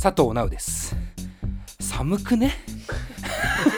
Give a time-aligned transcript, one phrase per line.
[0.00, 0.94] 佐藤直です。
[1.80, 2.54] 寒くね？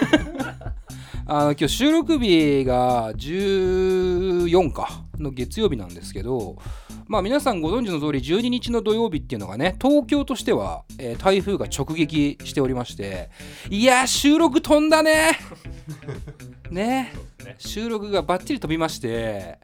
[1.25, 6.59] あの今日収録日が14かの月曜日なんですけど
[7.07, 13.30] まあ皆さんご存知の通り12日の土曜日っていうのがね東京としては、えー台風が直撃しておりまして
[13.71, 15.39] いやー収録飛んだね。
[16.71, 17.12] ね。
[17.43, 17.57] ね。
[17.57, 19.58] 収録がバッチリ飛びまして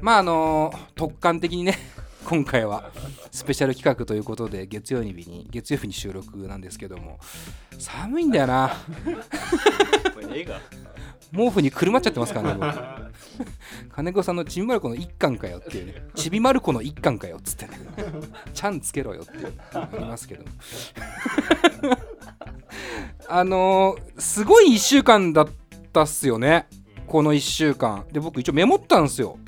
[0.00, 1.76] まああの特感的にね
[2.24, 2.90] 今回は
[3.30, 7.18] スペシャル企画ということで月曜日に月曜日に収録なんですけども
[7.78, 8.76] 寒いんだよな。
[11.34, 12.60] 毛布にくるまっちゃってますからね
[13.38, 13.48] 僕
[13.94, 15.94] 金子さんのちびまる子の一巻かよっていうね。
[16.14, 17.72] ちびまる子の一巻かよっつってね。
[18.52, 20.44] ちゃんつけろよっていありますけど
[23.28, 25.48] あのーすごい1週間だっ
[25.92, 26.66] たっすよね。
[27.06, 28.04] この1週間。
[28.12, 29.38] で僕一応メモったんですよ。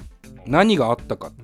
[0.46, 1.43] 何があったかえら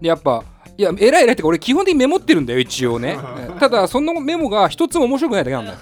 [0.00, 0.44] でやっぱ
[0.78, 3.18] いや偉い偉いってか俺基本的にメモってるんだよ一応ね。
[3.58, 5.78] ただそのメモが一つも面白くないだけなんだよ。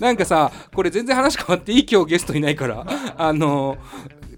[0.00, 2.86] なんかさこれ全然話変わっていい今日ゲストいないから。
[3.16, 3.76] あの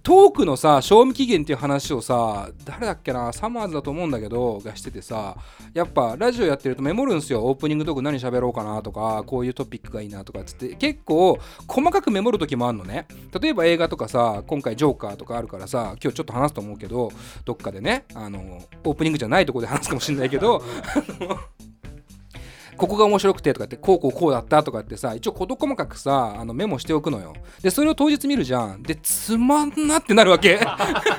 [0.02, 5.36] トークのさ賞味期限っていう話をさ誰だっけなサマーズだと思うんだけどがしててさ
[5.74, 7.44] やっぱラジオやってるとメモるんすよ。
[7.44, 10.74] オープニングトーク何喋ろうかなとかこういうトピックがいいなとかっつって。
[10.76, 13.06] 結構細かくメモる時もあるのね。
[13.40, 17.12] 例えば映画とかさ今回ジョーカーとかあるからさ今日ちょっと話すと思うけど
[17.44, 21.38] どっかでねあのオープニングじゃないとこで話すかもしれないけどあの
[22.80, 27.34] ここが面白くてとかってこうこうこうだったとかってさ一応事細かくさあのメモしておくのよ。
[27.62, 28.82] でそれを当日見るじゃん。
[28.82, 30.58] でつまんなってなるわけ。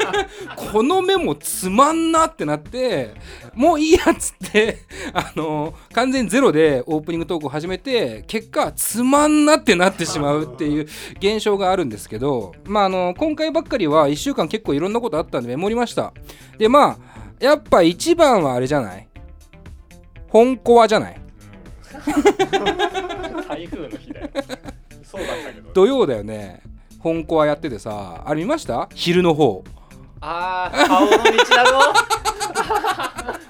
[0.71, 3.13] このメモつまんなってなって
[3.53, 4.79] もういいやっつって
[5.13, 10.87] あの完全ゼロでオープニングトークを始めて結果つまんなってなってしまうっていう
[11.17, 16.11] 現象があるんですけどまああの今回ばっかりは1週間結構いろんなことあったんでメモりました。
[16.57, 16.97] でまあ
[17.39, 19.07] やっぱ一番はあれじゃない？
[20.29, 21.21] 本コアじゃない？
[23.47, 24.29] 台風の日だよ。
[25.03, 25.71] そうだったけど。
[25.73, 26.61] 土曜だよね。
[26.99, 28.87] 本コアやっててさあれ見ました？
[28.93, 29.63] 昼の方。
[30.21, 31.17] あー顔の道
[31.55, 31.93] だろ。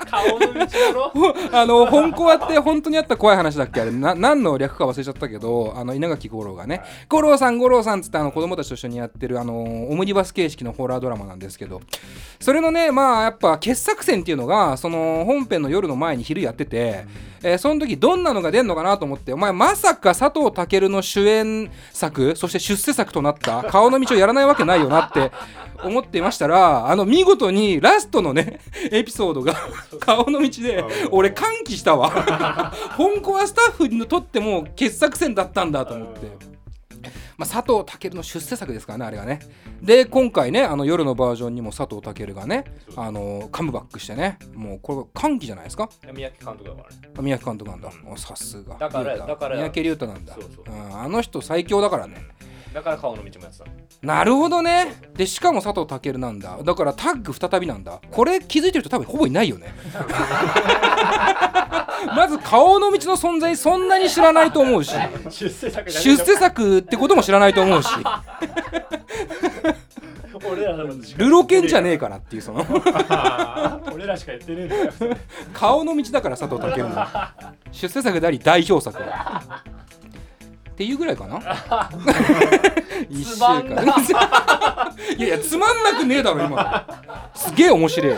[0.09, 1.11] 顔の道だろ。
[1.51, 3.81] あの本コアって本当にあった怖い話だっけ？
[3.81, 11.81] あれな何の略か忘れちゃったけどあの稲垣吾郎がね「吾郎さん吾郎さん」っつってあの子供たちと一緒にやってるあのオムニバス形式のホラードラマなんですけど。
[12.39, 17.05] それのねまあやっぱ傑作選っていうのがその本編の夜の前に昼やってて、
[17.43, 25.31] えーその時どんなのが出んのかなと思ってお前まさか佐藤健の主演作そして出世作となった顔の道をやらないわけないよなって
[25.83, 28.59] 思っていましたらあの見事にラストのね
[28.91, 29.55] エピソードが
[29.99, 32.09] 顔の道で俺歓喜したわ
[32.97, 36.50] 本コアスタッフにとっても傑作選だったんだと思って。
[37.41, 39.39] まあ、佐藤健の出世作ですからねあれがね。
[39.81, 42.65] で今回ねあの夜のバージョンにも佐藤健がね
[42.95, 45.89] あのカムバックしてねもうこれ歓喜じゃないですか？
[46.13, 47.09] 宮城監督だからね。
[47.17, 47.91] あ三宅監督なんだ。
[48.07, 48.75] おさすが。
[48.77, 50.33] だからだから三宅龍太なんだ。
[50.35, 50.65] そうそう。
[50.71, 52.17] うんあの人最強だからね
[52.73, 53.65] だから顔の道もやってた。
[53.65, 53.71] の
[54.01, 54.95] なるほどね。
[55.15, 56.57] でしかも佐藤健なんだ。
[56.63, 57.99] だからタッグ再びなんだ。
[58.11, 59.73] これ気づいてる人多分ほぼいないよね。
[62.15, 64.93] まず顔の道の存在そんなに知らないと思うし。
[65.29, 67.89] 出世作じゃね出世作ってことも知らないと思うし。
[70.49, 70.85] 俺らの
[71.17, 72.65] ルロケンじゃねえからっていうその。
[73.93, 74.91] 俺らしかやってねえんだよ。
[75.53, 76.95] 顔の道だから佐藤健の
[77.71, 78.97] 出世作であり代表作
[80.81, 81.39] っていうぐらいかな。
[83.07, 83.61] 一週間。
[85.15, 86.81] いやいやつまんなくねえだろ今の。
[87.35, 88.15] すげえ面白い。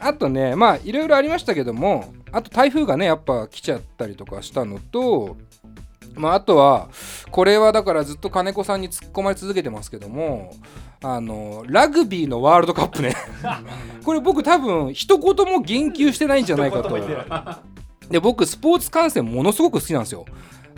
[0.00, 5.36] あとねまあいろいろありましたけどもあと台風がねやっぱ来ちゃったりとかしたのと
[6.16, 6.88] まあ、あとは
[7.30, 10.52] これはだからずっと金子さんに突っ込まれ続けてますけども
[11.02, 13.14] あのラグビーのワールドカップね。
[14.04, 16.98] これ僕多分一言も言及してないんじゃないかと
[18.10, 20.24] で僕スポーツ観戦ものすごく好きなんですよ。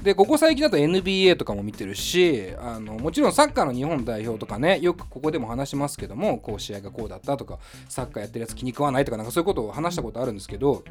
[0.04, 10.84] でここ最近だと NBA とかも見てるしあのもちろんサッカーの日本代表とかねよくここでも話しますけどもこう試合がこうだったとかサッカーやってるやつ気に食わないとかなんかそういうことを話したことあるんですけど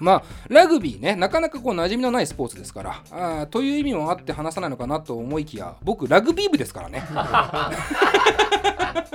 [0.00, 7.02] まあラグビーねなかなかこう馴染みのないスポーツですからあという意味もあって話さないのかなと思いきや僕ラグビー部ですからね。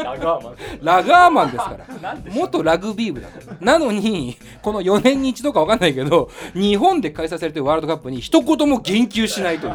[0.03, 0.55] ラガーマン。
[0.81, 2.17] ラガーマンですから。
[2.31, 3.57] 元ラグビー部だから。
[3.59, 9.73] なのにこの4年に一度か分かんないけど日本で開催されてるワールドカップに一言も言及しないという。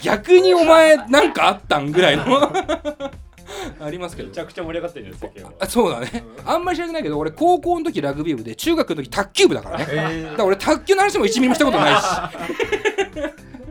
[0.00, 2.24] 逆にお前なんかあったんぐらいの。
[3.80, 4.28] ありますけど。
[4.28, 6.24] めちゃくちゃ盛り上がってるんですそうだね。
[6.44, 9.84] あんまり知らないけど俺高校の時ラグビー部で中学の時卓球部だからね。
[9.86, 12.04] だから俺卓球の話も1ミリもしたことないし。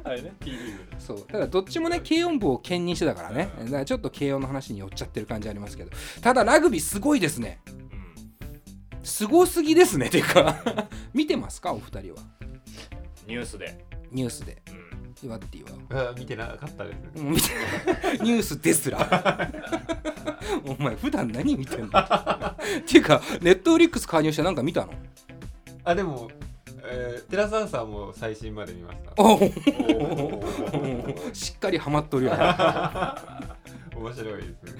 [0.03, 1.21] あれね P リーグそう。
[1.21, 3.49] ただどっちもね軽音部を兼任してたからね。
[3.65, 5.91] だからちょっと軽音の話に寄っちゃってる感じありますけど。
[6.21, 7.61] ただラグビーすごいですね。
[7.67, 7.77] うん
[9.03, 10.87] すごすぎですねていうか。
[11.13, 11.71] 見てますか？
[11.71, 12.19] お二人は。
[13.25, 13.77] ニュースで、
[14.11, 14.61] ニュースで。
[15.23, 17.49] うん、ワッティはあ見てなかったですもう見て
[18.23, 18.99] ニュースですら。
[20.65, 21.87] お前普段何見てんの？
[21.87, 22.55] っ
[22.85, 24.93] ていうかネットフリックス加入してなんか見たの？
[25.85, 26.29] あでも、
[26.89, 29.11] えー、テラスアンサーも最新まで見ました。
[29.21, 29.51] おお。
[31.33, 32.31] しっかりハマっとるよ。
[32.31, 32.37] ね
[33.95, 34.71] 面白いですね。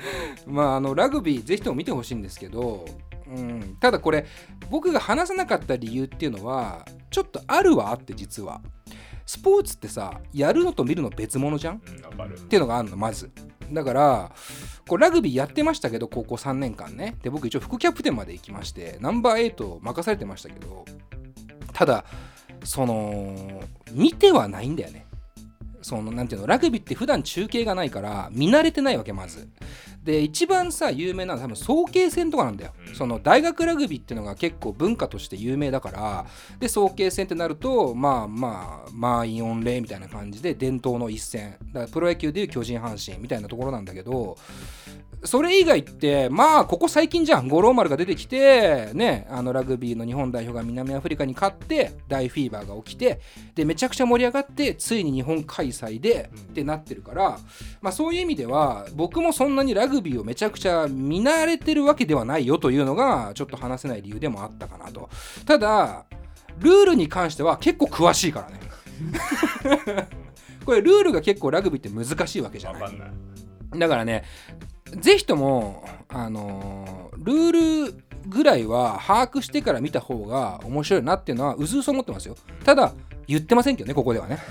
[0.46, 2.86] まああのラグビーぜひとも見てほしいんですけど、
[3.28, 4.26] うん、ただこれ
[4.70, 8.62] 僕が話さなかった理由っていうのはちょっとあるはあって実は。
[9.26, 11.82] スポーツってさやるのと見るの別物じゃん？
[11.86, 12.34] うん。
[12.34, 13.30] っていうのがあるのまず。
[13.74, 14.32] だから
[14.88, 17.18] こうラグビーやってましたけど高校3年間ね。
[17.22, 20.86] で僕一応副キャプテンまで行きましてナンバー8を任されてましたけど
[21.78, 22.06] ただ
[22.64, 25.06] その見てはないんだよね。
[25.84, 29.48] そのなんていうのラグビーって普段中継がないから見慣れてないわけまず。
[30.08, 32.96] で一番さ有名なのは多分早慶戦とかなんだよ、うん。
[32.96, 36.26] その大学ラグビーっていうのが結構文化として有名だから。
[36.60, 41.58] で早慶戦ってなるとまあまあ満員御礼みたいな感じで伝統の一戦。
[41.74, 44.38] だからプロ野球でいう巨人阪神みたいなところなんだけど
[45.24, 53.20] それ以外ってまあここ最近じゃん五郎丸が出てきてねあのラグビーの日本代表が南アフリカに勝って大フィーバーが起きて
[53.56, 56.40] でめちゃくちゃ盛り上がってついに日本開催でうん。
[56.40, 57.40] ってなってるから、
[57.82, 65.10] まあ、そういう意味では僕もそんなにラグビーをめちゃくちゃ見慣れてるわけではないよというのがちょっと話せない理由でもあったかなと。
[65.46, 66.06] ただ
[66.60, 68.60] ルールに関しては結構詳しいからね。
[70.66, 72.92] これルールが結構ラグビーって難しいわけじゃない。
[73.78, 74.24] だからね
[75.00, 82.36] ぜひともあのールールぐらいは把握してから見た方が面白いなっていうのはうずうす思ってますよ。
[82.64, 82.94] ただ
[83.28, 84.40] 言ってませんけどねここではね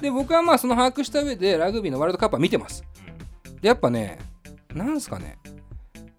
[0.00, 2.84] で僕はまあその把握した上でラグビーのワールドカップは見てます。
[3.60, 4.18] でやっぱね
[4.74, 5.38] なんすかね。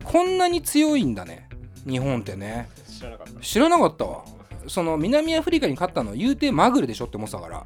[0.04, 1.48] こんなに強いんだね。
[1.88, 2.70] 日本ってね。
[2.88, 3.40] 知らなかった。
[3.42, 4.24] 知らなかったわ。
[4.68, 7.66] その南アフリカに勝ったの言うてまぐれでしょって思ってたから。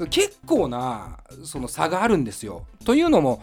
[0.10, 2.66] 結構なその差があるんですよ。
[2.84, 3.42] というのも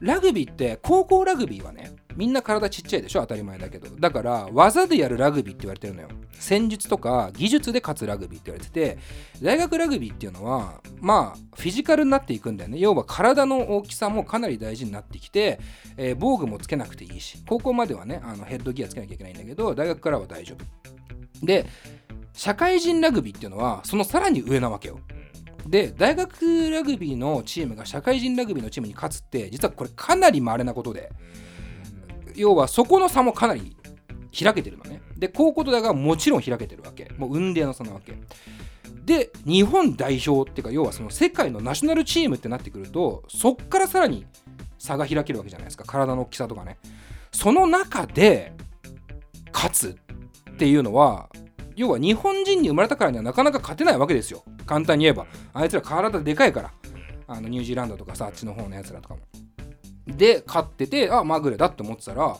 [0.00, 3.88] ラグビーって高校ラグビーはねみんな体ちっちゃいでしょ当たり前だけど。
[3.96, 6.08] だから技でやるラグビーって言われてるのよ。
[6.32, 8.98] 戦術とか技術で勝つラグビーって言われてて
[9.42, 12.78] 大学ラグビーっていうのはまあフィジカルになっていくんだよね。
[12.78, 15.60] 要は体の大きさもかなり大事になってきて、
[15.96, 21.46] えー防具もつけなくていいし高校まではねあのヘッドギアつけなきゃいけないんだけど大学からは大丈夫。
[21.46, 21.66] で
[22.32, 25.00] 社会人ラグビーっていうのはそのさらに上なわけよ。
[25.68, 31.10] で大学ラグビーのチームが社会人ラグビーのチームに勝つって実はこれかなり稀なことで。
[32.36, 33.76] 要はそこの差もかなり
[34.38, 35.00] 開けてるのね。
[35.16, 37.10] で高校と大学はもちろん開けてるわけ。
[37.16, 38.14] もう運命の差なわけ。
[39.04, 44.26] で日本代表っていうか要はその世界のナショナルチームってなってくるとそっからさらに
[44.78, 45.84] 差が開けるわけじゃないですか。
[45.84, 46.78] 体の大きさとかね。
[47.32, 48.52] その中で
[49.52, 49.96] 勝つ
[50.50, 51.28] っていうのは
[51.76, 54.42] 要は日本人に生まれたからにはなかなか勝てないわけですよ。
[54.64, 55.26] 簡単に言えば。
[55.52, 56.72] あいつら体でかいから。
[57.28, 59.20] あのニュージーランドとかさあっちの方のやつらとかも。
[60.06, 62.36] で勝っててあまぐれだって思ってたら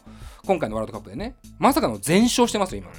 [0.47, 2.93] 今回のワールドカップでねまさかの全勝してますよ今。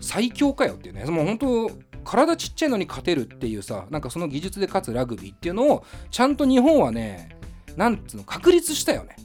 [0.00, 1.04] 最強かよっていうね。
[1.04, 1.70] もう本当
[2.04, 7.36] 体ちっちゃいのに勝てるっていうさなんかその技術で勝つラグビーっていうのをちゃんと日本はね
[7.76, 9.16] なんつうの確立したよね。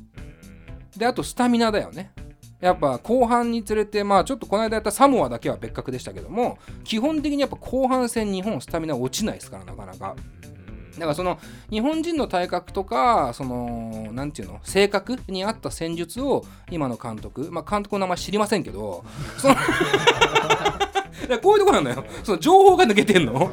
[0.98, 2.12] であとスタミナだよね。
[2.60, 10.16] やっぱ後半につれてまあちょっとこの間やったサモアだけは別格でしたけども基本的にやっぱ後半戦日本スタミナ落ちないですからなかなか。
[10.96, 11.38] だからその
[11.70, 19.04] 日本人の体格とかそのなんていうの性格に合った戦術を今の監督まあ監督の名前知りませんけど
[19.38, 19.56] その
[21.34, 23.51] らこういうとこなんだよその情報が抜けてんの。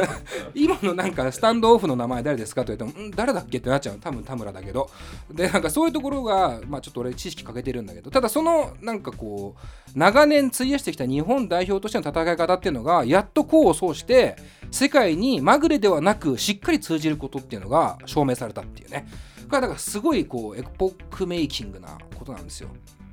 [0.54, 4.90] 今のなんかスタンドオフの名前誰ですかと言ってもん誰だっけってなっちゃう多分田村だけど。
[5.30, 8.10] でなんかそういうところがまあちょっと俺知識欠けてるんだけど。
[8.10, 14.36] ただそのなんかこう長年費やしてきた日本代表としての戦い方っていうのがやっと功を奏して
[14.70, 19.06] 世界にまぐれではなくしっかり通じることっていうのが証明されたっていうね。
[19.48, 22.68] これはだからすごいこうエポックメイキングなことなんですよ。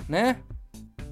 [0.08, 0.44] ね？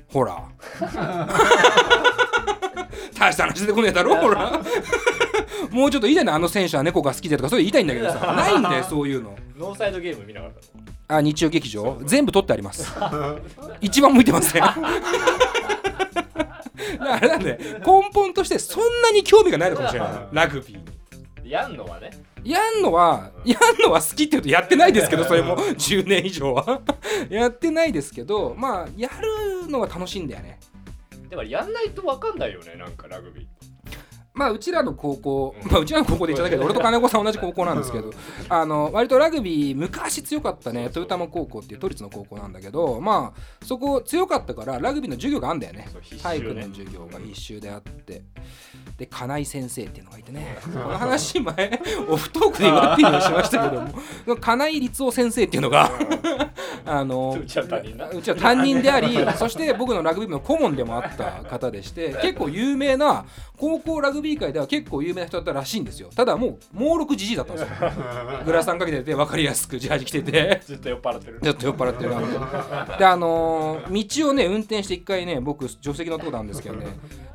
[0.08, 0.48] ほら
[3.18, 4.62] 大した話出てこねえだろほら。
[5.72, 8.34] もうちょっと言いたいなあの選手は猫が好きでとかそういう言いたいんだけどさ。
[8.36, 9.36] ないんだよそういうの。
[9.58, 12.00] ノーサイドゲーム見なかったのあ日曜劇場？
[12.04, 12.92] 全部撮ってあります。
[13.82, 14.64] 一番向いてません。
[14.64, 14.76] あ
[17.20, 20.10] れなんで根本としてそんなに興味がないのかもしれない。
[20.32, 21.52] ラグビーに。
[21.52, 22.10] やんのはね。
[22.44, 25.58] やんのはやんのは好きって言うとやってないですけどそれも。
[25.58, 26.82] 10年以上は。
[27.30, 29.10] やってないですけどまあや
[29.64, 30.60] るのは楽しいんだよね
[31.30, 33.75] でもやんないと分かんないよねなんかラグビー。
[34.36, 35.72] まあうちらの高校、うん。
[35.72, 38.12] まあうちらの高校で言っちゃったけど俺と金子さん同じ高校なんですけど
[38.50, 45.88] あの割とラグビー昔強かったね豊玉高校っていう都立の高校なんだけどまあそこ強かったからラグビーの授業があんだよね。
[46.22, 48.22] 体育の授業が必修であって。
[48.98, 50.58] で金井先生っていうのがいてね。
[50.64, 54.38] この話前オフトークで言われてるようにしましたけども。
[54.40, 55.92] 金井律夫先生っていうのが
[56.86, 57.66] あのうちは
[58.36, 63.26] 担任でありそして僕のラグビー部の顧問でもあった方でして結構有名な
[63.58, 66.10] 高校ラグビー界では結構有名な人だったらしいんですよ。
[66.16, 67.76] ただもう猛録じじいだったんですよ。
[68.46, 70.22] グラサンかけてて分かりやすくジャージ着て。
[70.22, 71.40] てずっと酔っ払ってる。
[71.42, 72.10] ちょっと酔っ払ってる。
[72.98, 76.88] であのー道をね運転して一回ね僕助手席乗ったことあるんですけどね。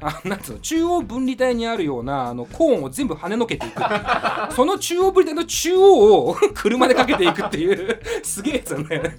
[0.03, 3.83] あなんつうの中央分離帯にあるようなあのコーンを全部跳ねのけていく。
[4.55, 8.01] その中央分離帯の中央を 車でかけていくっていう。
[8.23, 9.17] すげえやつなんだよね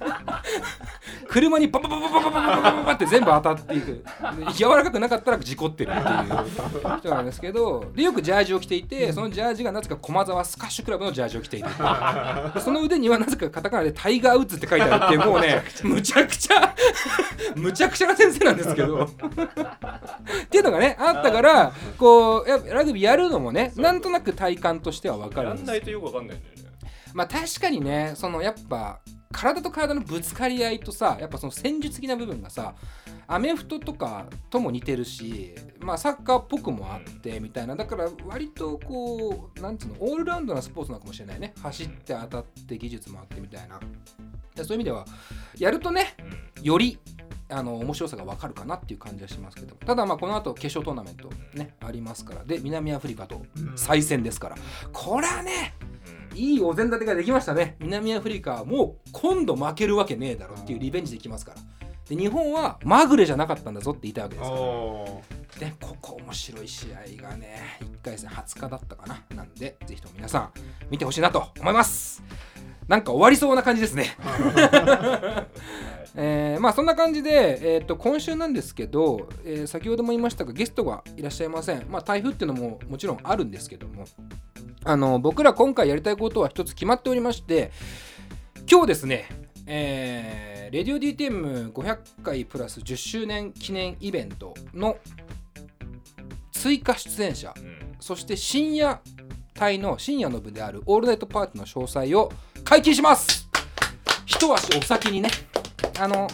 [1.32, 4.04] 車にババババババババババって全部当たっていく
[4.54, 11.70] 柔らかくなかったら事故ってるっていう人なんですけどでよくジャージを着ていてそのジャージがなぜか駒沢スカッシュクラブのジャージを着ている
[12.60, 16.76] その腕にはなぜかカタカナでタイガーウッズって書いてあるっていうもうねむちゃくちゃ
[17.56, 19.10] むちゃくちゃな先生なんですけどっ
[20.50, 26.62] ていうのがねあったからこうやラグビーやるのもねなんとなく体感としては分かるんですやんないとよくわかんないんだよね
[27.14, 29.00] まあ確かにねそのやっぱ
[29.32, 32.76] 体と体のぶつかり合いとさやっぱその戦術的な部分がさ
[33.28, 37.76] アメフトとかとも似てるしまあサッカーっぽくもあってみたいな。
[37.76, 41.54] だから割とこうなんつうのオールラウンドなスポーツなのかもしれないね。
[41.62, 43.80] 走って当たって技術もあってみたいな。
[44.56, 45.06] でそういう意味では
[45.58, 46.16] やるとね
[46.62, 47.00] より
[47.48, 49.76] あの面白さが分かるかなっていう感じはしますけど。
[49.76, 52.44] ただまあこの後決勝トーナメントねありますから。
[52.44, 53.46] で南アフリカと
[53.76, 54.58] 再戦ですから。
[54.92, 55.74] これはね
[56.34, 57.76] いいお膳立てができましたね。
[57.80, 61.58] 南アフリカはもう今度負けるわけねえだろっていうリベンジできますから。
[62.10, 64.62] で日本はまぐれじゃなかったんだぞって言いたいわけですから。
[65.80, 69.24] ここ面白い試合がね1回戦20日だったかな。
[69.36, 70.50] なんでぜひとも皆さん
[70.90, 72.24] 見てほしいなと思います。
[72.88, 74.18] なんか終わりそうな感じですね
[76.16, 81.86] えーまあそんな感じで、えー、と今週なんですけど、えー先ほども言いましたがゲストがいらっしゃいません。
[81.90, 84.06] まあ台風っていうのももちろんあるんですけども
[84.84, 87.72] あの僕ら今回やりたいことは一つ決まっておりまして
[88.70, 89.28] 今日ですね
[89.68, 90.98] えー、レディオ
[91.72, 94.98] DTM500 回プラス10周年記念イベントの
[96.52, 97.54] 追加出演者
[98.00, 99.00] そして深夜
[99.62, 102.32] 帯の深夜の部であるオールナイトパーティーの詳細を
[102.64, 103.48] 解禁します。
[104.26, 105.30] 一足お先にね
[106.02, 106.28] あの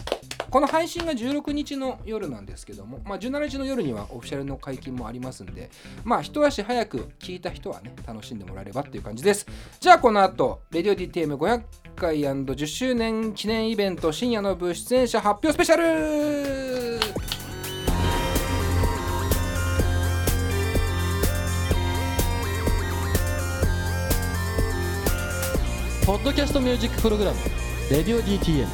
[0.48, 5.68] この配信が16日の夜なんですけども、まあ、17日の夜にはオフィシャルの解禁もありますんで、
[6.04, 9.46] まあ、一足早く聞いた人はね、楽しんでもらえればっていう感じです。
[9.78, 11.62] じゃあ、この後、レディオ DTM500
[11.96, 17.00] 回 &10 周年記念イベント深夜の部出演者発表スペシャル
[26.06, 27.38] ポッドキャストミュージックプログラム
[27.92, 28.66] 「レディオ DTM」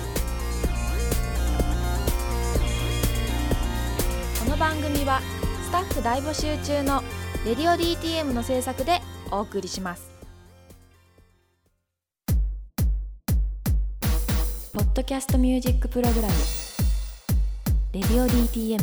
[4.75, 5.21] 番組は
[5.62, 7.00] スタッフ大募集中の
[7.47, 9.00] 「レディオ DTM」の制作で
[9.31, 10.11] お送りします。
[14.73, 16.35] ポッドキャストミュージックプログラム
[17.95, 18.78] 「レディオ DTM」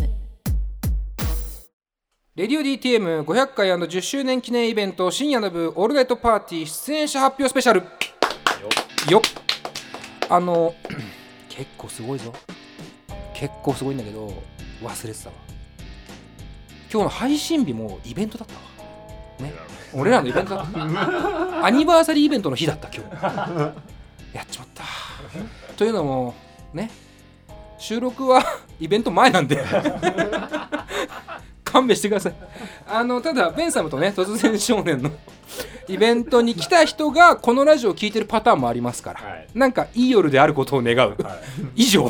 [2.35, 7.83] レディオ DTM500 回 &10 周年記念イベント深夜の部オールナイトパーティー出演者発表スペシャル。
[9.09, 9.21] よっ。
[10.29, 10.73] あの
[11.49, 12.33] 結構すごいぞ。
[13.33, 14.31] 結構すごいんだけど
[14.81, 15.40] 忘れてたわ
[16.91, 18.59] 今日の配信日もイベントだったわ。
[19.39, 19.53] ね。
[19.93, 21.63] 俺らのイベントだった。
[21.65, 24.35] アニバーサリーイベントの日だった今日。
[24.35, 24.83] やっちまった。
[25.77, 26.35] というのも
[26.73, 26.91] ね。
[27.77, 28.43] 収録は
[28.79, 29.63] イベント前なんで
[31.71, 32.33] 勘弁してください。
[32.87, 35.11] あのただベンサムとね突然少年の
[35.87, 39.47] イベントに来た人がこのラジオを聞いてるパターンもありますから、はい。
[39.53, 41.17] なんかいい夜であることを願う、
[41.75, 42.09] 以上。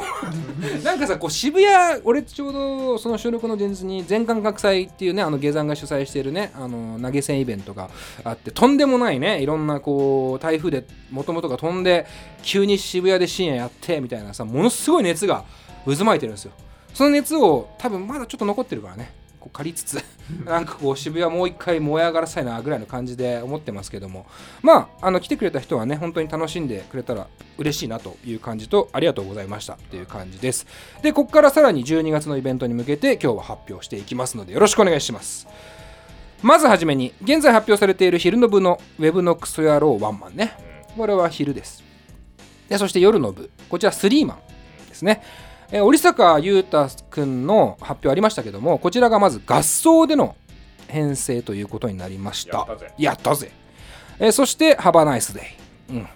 [0.83, 7.89] なんかさこう渋谷俺ちょうどその収録の前日に全感覚祭っていうねあの下山が主催しているねあの投げ銭イベントが
[8.23, 12.05] あってとんでもないねいろんなこう台風でもともとが飛んで
[12.43, 15.45] 急に渋谷で深夜やってみたいなさものすごい熱が
[15.85, 16.51] 渦巻いてるんですよ。
[16.93, 20.03] その熱を多分まだちょっと残ってるからねこう借りつつ
[20.45, 24.25] なんかこう渋谷もう一回燃え上がらせたいなぐらいの感じで思ってますけども。
[24.61, 30.67] まああの来てくれた人はね本当に楽しんでくれたら嬉しいなという感じとありがとうございましたっていう感じです。
[31.01, 35.47] でここからさらに12月のイベントに向けて今日は発表していきますのでよろしくお願いします。
[36.43, 40.53] まずはじめに現在発表されている昼の部のウェブのクソ野郎ワンマンね。
[40.97, 41.83] これは昼です。
[42.69, 43.49] でそして夜の部。
[43.69, 45.21] こちらスリーマンですね。
[45.71, 50.35] えー折坂優太くんの発表ありましたけどもこちらがまず合奏での、
[50.87, 52.57] 編成ということになりました。
[52.57, 52.93] やったぜ。
[52.97, 53.51] やったぜ。
[54.19, 55.43] えーそして「ハバナイスデイ」
[55.95, 56.07] うん、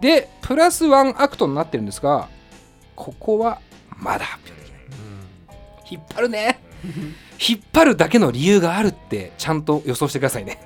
[0.00, 2.28] でプラスワンアクトになってるんですが
[2.96, 3.60] ここは
[3.96, 4.80] まだ発表できない。
[5.90, 6.60] 引っ張るね。
[7.46, 10.60] 引っ張るだけの理由があるってちゃんと予想してくださいね。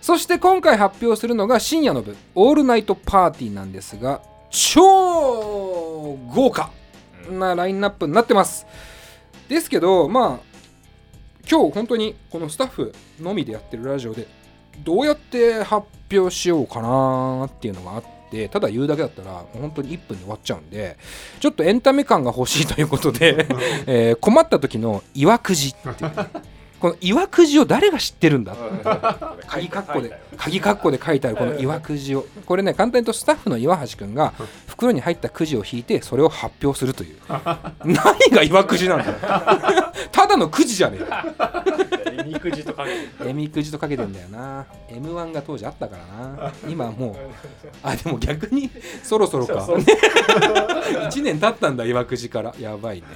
[0.00, 6.70] そして今回発表するのが深夜の部オールナイトパーティーなんですが超豪華
[7.32, 8.66] なラインナップになってます。
[9.48, 10.56] ですけどまあ
[11.48, 14.26] 今日本当にこのスタッフのみでやってるラジオで
[14.84, 20.96] どうやって発表しようかなっていうのがあってただ言うだけだったらもう本当に1分で終わっちゃうんで
[21.38, 23.46] ちょっとエンタメ感が欲しいということで、
[23.86, 26.16] えー困った時の岩くじっていう。
[26.16, 28.54] ねこの岩くじを誰が知ってるんだ？
[29.46, 32.26] 鍵括弧で鍵括弧で書いてあるこの岩くじを。
[32.44, 34.34] これね簡単に言うとスタッフの岩橋くんが
[34.66, 37.16] 袋に入ったくじを引いてそれを発表するという。
[37.84, 37.96] 何
[38.30, 39.14] が岩くじなんだよ。
[40.12, 41.64] ただのくじじゃねえか
[42.18, 42.90] え肉汁とかけ
[43.24, 44.66] てエミくじとかけてんだよな。
[44.90, 46.52] m 1が当時あったからな。
[46.68, 47.16] 今もう
[47.82, 48.70] あでも逆に
[49.02, 49.64] そろそろか。
[49.64, 52.54] そう1年経ったんだ岩くじから。
[52.60, 53.06] やばいね。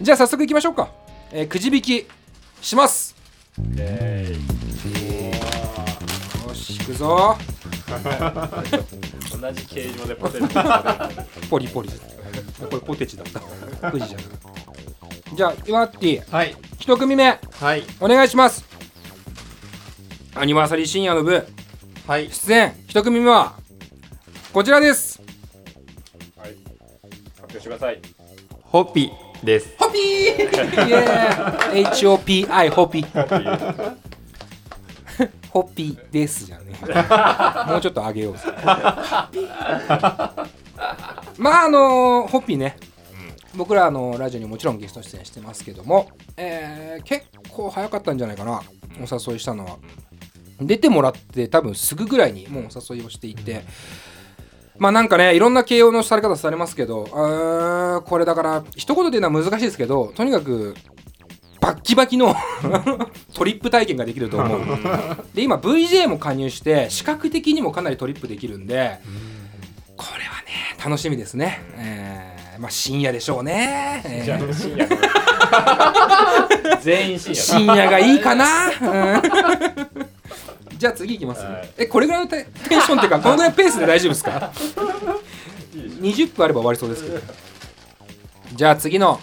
[0.00, 0.88] じゃあ早速いきましょうか、
[1.32, 2.06] えーくじ引き
[2.60, 3.14] します。
[3.76, 4.36] え
[6.46, 7.36] よしいくぞ。
[7.86, 10.46] ー 同じ形状でポテト。
[11.48, 11.88] ポリポリ。
[11.88, 11.94] こ
[12.72, 13.26] れポテチだっ
[13.80, 13.90] た。
[13.90, 14.26] くじじゃない
[15.34, 16.56] じゃあ岩ッティはい。
[16.78, 17.38] 一組目。
[17.60, 17.84] はい。
[18.00, 18.64] お願いします。
[20.34, 21.46] アニバーサリー深夜の部。
[22.06, 22.30] はい。
[22.30, 22.74] 出演。
[22.88, 23.54] 一組目は
[24.52, 25.20] こちらです。
[26.36, 26.50] はい。
[26.50, 28.00] 発表してください。
[28.62, 29.74] ホッピーです。
[29.78, 30.02] ホピー！
[30.88, 33.96] イエー HOPI ホピー。
[35.50, 36.72] ホピーですじゃんね
[37.68, 38.42] もうちょっと上げようぜ。
[41.38, 42.76] まああのホッピーね。
[43.56, 48.62] 僕らあのラジオにもちろんゲスト出演してますけども、えー結構早かったんじゃないかな。
[48.98, 49.78] お誘いしたのは。
[50.60, 53.64] 出てもらって多分すぐぐらいにもうお誘いをしていて、
[54.80, 60.74] まあなんかねいろんな形容のされ方されますけどあーこれだから一言で言うのは難しいですけどとにかく
[61.60, 62.34] バッキバキの
[63.34, 64.60] トリップ体験ができると思う。
[65.36, 68.98] で今 VJ も加入して視覚的にもかなりトリップできるんで
[69.98, 70.48] これはね
[70.82, 74.38] 楽しみですね、えーまあ深夜でしょうね、深夜。
[74.38, 74.46] の
[76.82, 77.40] 全員深夜。
[77.42, 80.19] 深夜がいいかな、うん
[80.80, 81.70] じゃあ次いきます、はい。
[81.76, 84.50] えこれぐらいのテテンションっていうか このぐらいのペースで大丈夫ですか？
[86.00, 87.20] 20分あれば終わりそうですけど。
[88.54, 89.20] じゃあ次の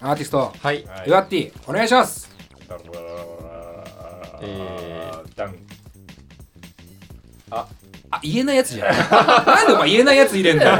[0.00, 0.52] アーティスト。
[0.62, 0.84] はい。
[0.86, 1.08] はい。
[1.08, 2.30] ユアッティお願いします。
[4.42, 5.56] えダン
[7.50, 7.66] あ
[8.22, 8.94] 言えないやつじゃん
[9.46, 10.72] なんでお前言えないやつ入れんだよ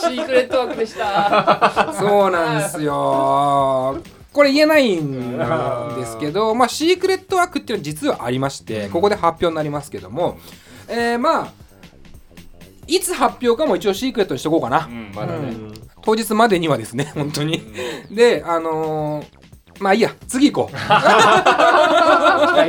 [0.00, 3.98] シークレットワークでしたそうなんですよ
[4.38, 5.36] これ言えないん
[5.96, 10.38] ですけど、まあ、シークレットワークっていうのは実はありましてここで発表になりますけども、
[10.86, 11.52] えーまあ
[12.86, 15.48] いつ発表かも一応シークレットにしとこうかな、うんまだね。
[15.48, 15.74] うん。
[16.02, 17.64] 当日までにはですね本当に。
[18.12, 19.26] であのー
[19.80, 20.92] まあいいや次行こう、期待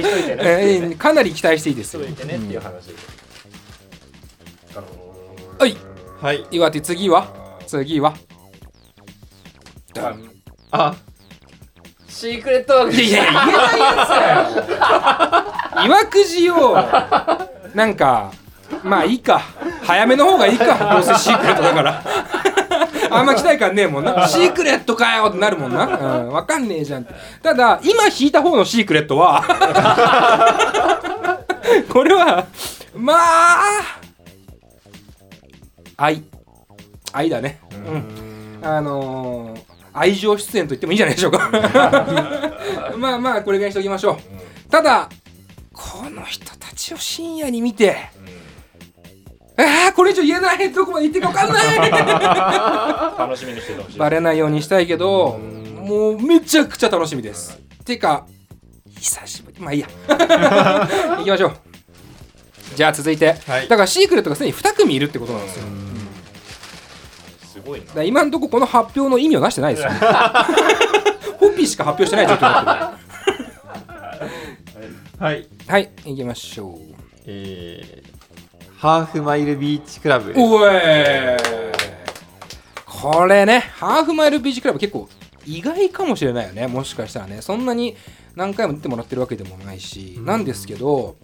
[0.03, 0.41] しといてね。
[0.41, 2.01] えーかなり期待していいですよ。
[2.01, 2.89] しといてねっていう話
[5.59, 5.77] はい。
[6.19, 6.47] はい。
[6.49, 7.31] 岩手次は？
[7.67, 8.15] 次は？
[9.93, 10.31] ダン
[10.71, 10.95] あ
[12.19, 12.95] シークレットワーク。
[13.01, 13.39] いやいや言えな
[13.77, 14.33] いやつだ
[15.83, 15.85] よ。
[15.85, 16.75] 岩くじを
[17.73, 18.33] なんか
[18.83, 19.39] まあいいか。
[19.83, 20.95] 早めの方がいいか。
[20.95, 22.03] どうせシークレットだから。
[23.09, 24.27] あんま期待感ねえもんな。
[24.27, 27.07] シークレットかよってなるもんな、うん、分かんねえじゃん
[27.41, 29.41] ただ今引いた方のシークレットは
[31.89, 32.47] これは
[32.93, 33.61] まあ
[35.95, 36.21] 愛。
[37.13, 37.61] 愛だね。
[37.71, 38.59] うん。
[38.61, 41.49] あのー愛情出演と言ってもいいんじゃないでしょうか。
[42.97, 44.71] まあまあこれぐらいにしておきましょう。
[44.71, 45.09] ただ
[45.73, 47.97] この人たちを深夜に見て
[49.57, 51.91] ああこれ以上言えないどこまで言っていいか分かんない。
[53.19, 53.97] 楽しみにしててほしい。
[53.97, 55.37] バレないようにしたいけど
[55.83, 57.59] もうめちゃくちゃ楽しみです。
[57.83, 58.25] てか
[58.97, 59.59] 久しぶり。
[59.59, 59.87] まあいいや。
[61.17, 61.57] 行きましょう。
[62.75, 63.67] じゃあ続いて、はい。
[63.67, 65.63] だからシークレットがすでに2組いるってことなんですよ。
[65.63, 65.78] す
[67.69, 68.03] ごいな。
[68.03, 69.91] 今のところこの発表の意味をなしてないですよ。
[71.39, 72.93] ホッピーしか発表してない状況になっ
[75.19, 75.37] てはい。
[75.41, 76.79] るはい行きましょう。
[77.25, 80.33] えー、ハーフマイルビーチクラブ。
[80.35, 80.71] おい。
[82.85, 85.07] これねハーフマイルビーチクラブ結構
[85.45, 86.67] 意外かもしれないよね。
[86.67, 87.41] もしかしたらね。
[87.41, 87.95] そんなに
[88.35, 91.15] 何回も出てもらってるわけでもないし、なんですけど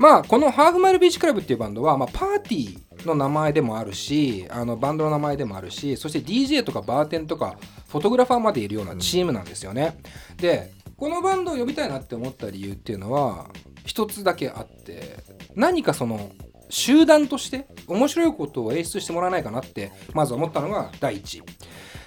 [0.00, 9.98] まあこのハーフマイルビーチクラブっていうバンドは、まあ、パーティーの名前でもあるしあのバンドの名前でもあるしそして DJ とかバーテンとかフォトグラファーまでいるようなチームなんですよね、
[10.38, 13.50] でこのバンドを呼びたいなって思った理由っていうのは
[13.84, 15.18] 一つだけあって
[15.54, 16.30] 何かその
[16.70, 21.42] 集団として面白いことを演出してもらわないかなってまず思ったのが第一。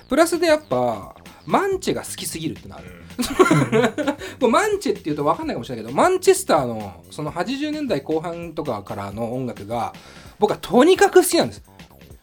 [0.09, 2.83] プラスでやっぱマンチェが好きすぎるってなる。
[4.39, 9.93] もうマンチェっていうと分かんないかもしれないけどマンチェスターのその80年代後半とかからの音楽が
[10.39, 11.63] 僕はとにかく好きなんです。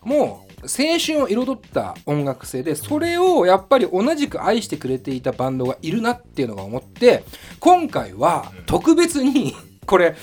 [0.02, 7.24] もう青春を彩った音楽性でそれをやっぱり同じく愛してくれていたバンドがいるなっていうのが思って
[7.60, 9.54] 今回は特別に
[9.86, 10.16] これ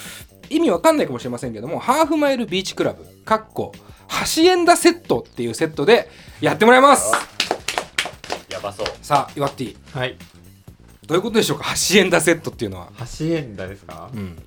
[0.49, 3.71] 意味わかんないかもしれませんけどもハーフマイルビーチクラブかっこ
[4.07, 7.36] ハシエンダセットっていうセットでやってもらいます
[8.49, 8.87] やばそう。
[9.01, 10.15] さあイワッティはい。
[11.05, 11.63] どういうことでしょうか？
[11.65, 12.89] ハシエンダセットっていうのは。
[12.95, 14.09] ハシエンダですか？
[14.13, 14.37] うん。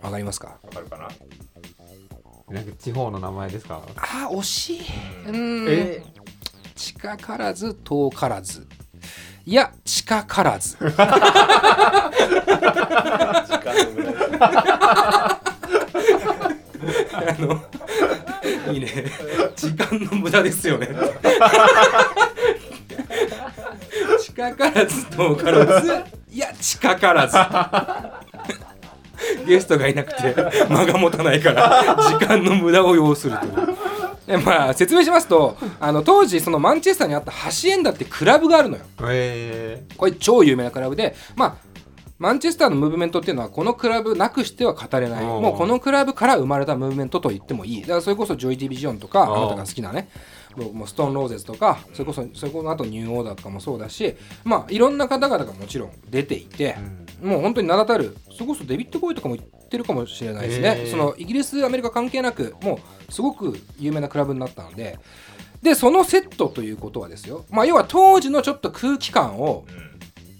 [0.00, 0.58] わかりますか？
[0.62, 1.08] わかるかな？
[2.50, 3.82] なんか地方の名前ですか？
[3.96, 4.80] あー惜しい。
[5.28, 5.66] うん。
[5.68, 6.02] え
[6.74, 8.66] 近からず遠からず。
[9.44, 10.76] いや近からず。
[10.76, 10.96] 時間
[13.84, 14.12] の無駄
[17.12, 19.04] あのいいね。
[19.56, 20.88] 時間の無駄ですよね
[24.34, 25.92] 近からず遠からず。
[26.30, 27.36] いや近からず。
[29.46, 30.34] ゲストがいなくて
[30.68, 33.46] 間が持たないから時間の無駄を要すると。
[33.46, 33.52] いう
[34.26, 38.84] でまあ説明しますとあの当時そのマンチェスターにあったハシエンダってクラブがあるのよ。
[39.10, 41.54] えこれ超有名なクラブでまあ
[42.22, 45.24] マンチェスターのムーブメントっていうのはこのクラブなくしては語れない。
[45.24, 47.80] もうこのクラブから生まれたムーブメントと言ってもいい。
[47.80, 50.08] だからそれこそジョイ・ディビジョンとかあなたが好きなね
[50.54, 57.30] もうもうストーン・ローゼズとかそれこそそれこそあとニューオーダーとかもそうだしまあいろんな方々がもちろん出ていてー、うん。
[57.30, 65.00] もう本当に名だたるそれこそデビッド・ボウイとかも言ってるかもしれないですね、そのイギリスアメリカ関係なくもうすごく有名なクラブになったので。
[65.62, 69.64] でそのセットということはですよ、まあ、要は当時のちょっと空気感を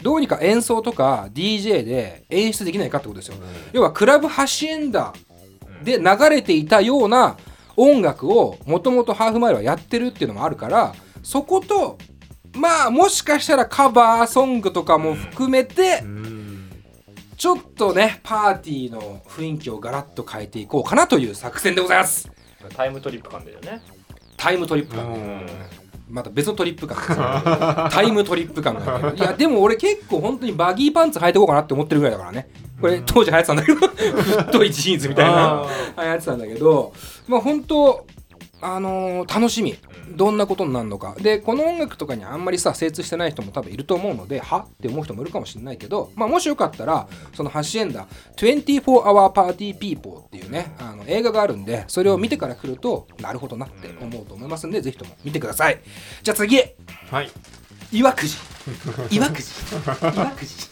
[0.03, 3.37] どうにか演奏とか DJ で演出できないかってことですよ。
[3.73, 5.13] 要はクラブハシエンダ
[5.83, 7.37] で流れていたような
[7.77, 11.99] 音楽をもともとハーフマイルはやってるっていうのもあるからそこと
[12.55, 16.71] まあもしかしたらカバーソングとかも含めてうん。
[17.37, 22.31] ちょっとねパーティーの雰囲気をガラッと変えていこうかなという作戦でございます。
[22.77, 23.83] タイムトリップ感だよね。
[24.37, 25.07] タイムトリップ感。
[25.07, 25.82] うん
[26.13, 32.49] また別のトリップ感タイムトリップ感がいやでも俺結構本当にバギーパンツ履いてこうかなって思ってるぐらいだからね。
[32.83, 33.89] これ当時流行ってたんだけど。
[34.45, 35.65] 太いジーンズみたいな
[35.97, 36.93] 流行ってたんだけど。
[37.29, 38.07] まあ本当
[38.63, 39.77] あのー楽しみ。
[40.17, 41.15] どんなことになるのか。
[41.21, 44.67] でこの音楽とかにあんまりさ精通してない人も多分いると思うのでは？
[44.69, 55.81] って思う人もいるかもしれないけど、まあ、もしよかったらそのハシエンダ24 Hour Party People っていうねあの映画があるんでそれを見てから来るとなるほどなって思うと思いますんでぜひとも見てください。
[56.23, 56.59] じゃあ次。
[56.59, 57.31] はい。
[57.91, 58.37] 岩くじ。
[59.11, 59.49] 岩くじ。
[60.03, 60.69] 岩くじ。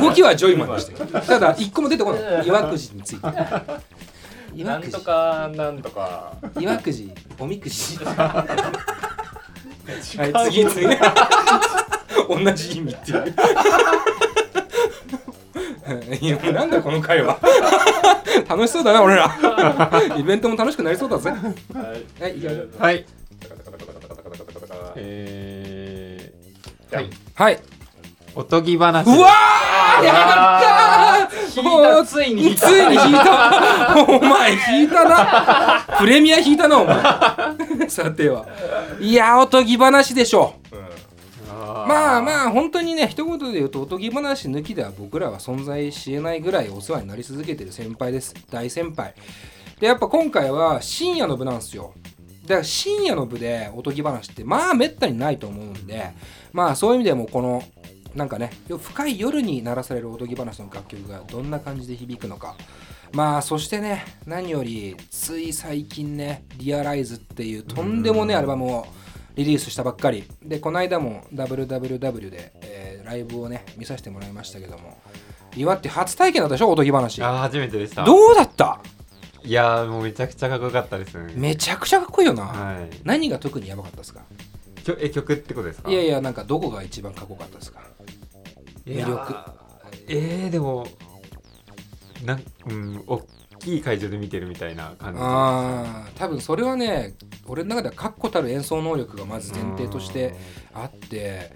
[0.00, 1.22] 動きはジョイマンでしたよ。
[1.22, 2.46] ただ一個も出てこない。
[2.46, 3.26] 岩くじについて
[4.64, 5.04] なんと岩くじ。
[5.04, 6.32] かなんとか。
[6.58, 7.98] 岩くじおみくじ。
[8.04, 8.44] は
[10.46, 10.86] い次次。
[12.28, 13.34] 同じ意味っていう。
[16.20, 17.38] いやもうなんだこの会話。
[18.48, 19.30] 楽しそうだな俺ら。
[20.18, 21.30] イベントも楽しくなりそうだぜ。
[21.30, 22.22] はい。
[22.22, 22.46] はいい
[22.78, 23.06] はい。
[24.96, 27.75] ええー、はいはい
[28.36, 29.06] おとぎ話。
[29.06, 31.62] うわーやったー。
[31.62, 32.66] 引いたついに引いた。
[32.66, 34.04] ついに引いた。
[34.06, 35.86] お前引いたな。
[35.98, 37.88] プレミア引いたなお前。
[37.88, 38.46] さては。
[39.00, 40.76] いやおとぎ話でしょう。
[41.88, 48.34] まあまあ本当にね一言で言うとおとぎ話抜きでは僕らは存在しえないぐらいお世話になり続けてる先輩です。
[48.50, 49.14] 大先輩。
[49.80, 51.94] でやっぱ今回は深夜の部なんですよ。
[52.42, 56.10] だから深夜の部でおとぎ話ってまあめったにないと思うんで
[56.52, 57.62] まあそういう意味でもこの
[58.16, 62.56] なんかねよ深い夜に鳴らされるおとぎ話の楽曲がどんな感じで響くのか。
[63.12, 68.86] まあそしてね何よりつい最近ね「リアライズっていうとんでもねえアルバムを
[69.36, 70.24] リリースしたばっかり。
[70.42, 74.98] でこの間も WWW で、えーライブをね見させてもらいましたけども。
[75.54, 77.22] 岩って初体験だったでしょおとぎ話。
[77.22, 78.04] あー初めてでした。
[78.04, 78.80] どうだった？
[79.44, 81.14] いやーもうめちゃくちゃかっこよかったです。
[81.22, 83.00] ねめちゃくちゃかっこいいよな、はい。
[83.04, 84.22] 何が特にやばかったですか？
[85.00, 85.90] え曲ってことですか？
[85.90, 87.80] いやいやなんかどこが一番かっこよかったですか？
[88.86, 89.34] 魅力。
[90.08, 90.86] えー、でも
[92.24, 93.20] なんうん大
[93.58, 95.20] きい会場で見てるみたいな感じ。
[95.22, 97.14] あー多分それはね
[97.46, 100.34] 俺の中では確固たる演奏能力がまず前提として
[100.72, 101.52] あって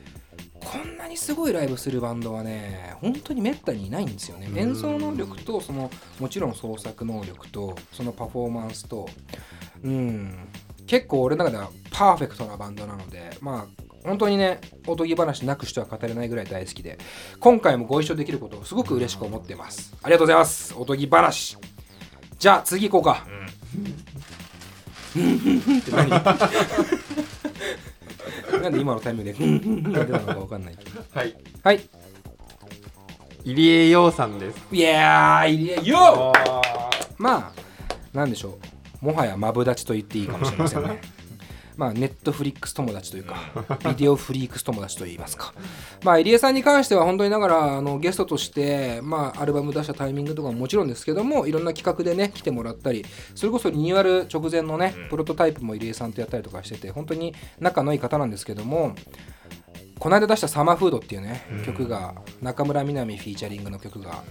[0.61, 4.49] こんなにすごいライブするバンドはね本当にめったにいないんですよね。
[4.49, 4.59] うん。
[4.59, 9.09] 演奏能力とそのもちろん創作能力とそのパフォーマンスと
[9.83, 10.49] うん
[10.91, 16.99] 結構俺の中ではパーフェクトなバンドなのでまあ本当にねおとぎ話なくしては語れないぐらい大好きで
[17.39, 19.95] 今回もご一緒できることをすごく嬉しく思ってます。
[20.03, 20.75] ありがとうございます。
[20.77, 21.57] おとぎ話。
[22.41, 23.25] じゃあ次行こうか。
[25.11, 26.11] って何
[28.63, 31.81] なんで今のタイミングでふんが出たのか分かんないけどはいはい
[33.45, 36.33] 入江洋さんですいやー入江よ
[37.17, 38.70] まあなんでしょう
[39.01, 41.01] もはやマブダチと言っていいかもしれませんね。
[41.77, 43.37] まあネットフリックス友達というか
[43.89, 45.55] ビデオフリークス友達といいますか。
[46.05, 58.95] まあ入江さんに関しては本当にながらあのゲストとしてまあアルバム出したタイミングとかももちろんですけどもいろんな企画でね来てもらったりそれこそリニューアル直前のねプロトタイプも入江さんとやったりとかしてて本当に仲のいい方なんですけども
[60.01, 64.25] この間出した「サマーフード」っていうね、曲が中村みなみフィーチャリングの曲が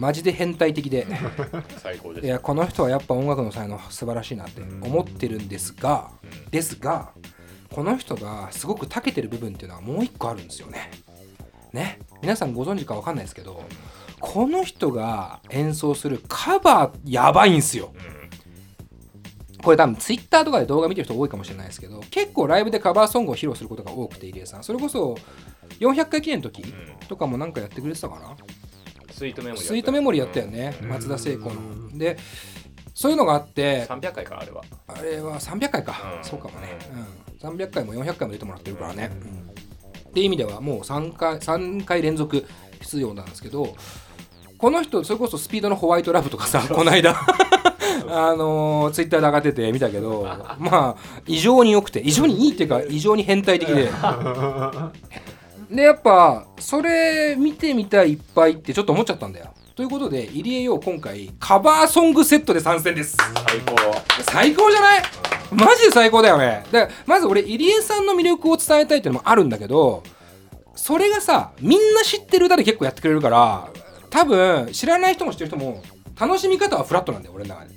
[0.00, 1.06] マジで変態的で。
[1.76, 2.26] 最高です。
[2.26, 6.10] いやこの人はやっぱ音楽の才能素晴らしいなって思ってるんですが、
[6.50, 7.10] ですが
[7.70, 10.90] この人がすごく長けてる部分っていうのはもう一個あるんですよね。
[11.74, 11.98] ね？
[12.22, 13.62] 皆さんご存知かわかんないですけど
[14.18, 17.92] この人が演奏するカバーやばいんすよ。
[19.62, 24.64] これ多分ツイッターとかで動画見てる人多いかもしれないですけど結構ライブでカバーソングを披露することが多くて入江さん。
[24.64, 25.18] それこそ
[25.78, 26.64] 400回記念の時
[27.06, 28.34] とかもなんかやってくれてたかな？
[29.20, 31.98] スイートメモリースイートメモリーやったよね、松田聖子の。
[31.98, 32.16] で、
[32.94, 34.64] そういうのがあって、300回かあれは。
[34.88, 36.24] あれは300回か、うん。
[36.24, 36.68] そうかもね、
[37.42, 39.10] うん、300回も400回も出てもらってるからね。
[39.12, 40.08] うん。
[40.08, 42.46] っていう意味では、もう3回 ,3 回連続
[42.80, 43.76] 出場なんですけど、
[44.56, 47.14] この人、それこそスピードのホワイトラブとかさ、この間。
[48.08, 50.26] あのー、ツイッターで上がってて見たけど
[50.58, 53.88] まあ異常に良くて異常にいいっていうか異常に変態的で
[55.70, 59.54] でやっぱそれ見てみたいいっぱいってちょっと思っちゃったんだよ。
[59.76, 63.16] ということで入江よ今回カバーソングセットで参戦です。
[63.16, 63.76] 最高。
[64.24, 65.02] 最高じゃない？
[65.52, 66.64] マジで最高だよね。
[66.72, 70.02] でまず俺入江さんの魅力を伝えたいっていうのもあるんだけど
[70.74, 73.68] それがさみんな知ってる歌で結構やってくれるから
[74.10, 75.82] 多分知らない人も知ってる人も
[76.18, 77.74] 楽しみ方はフラットなんだよ俺の中で。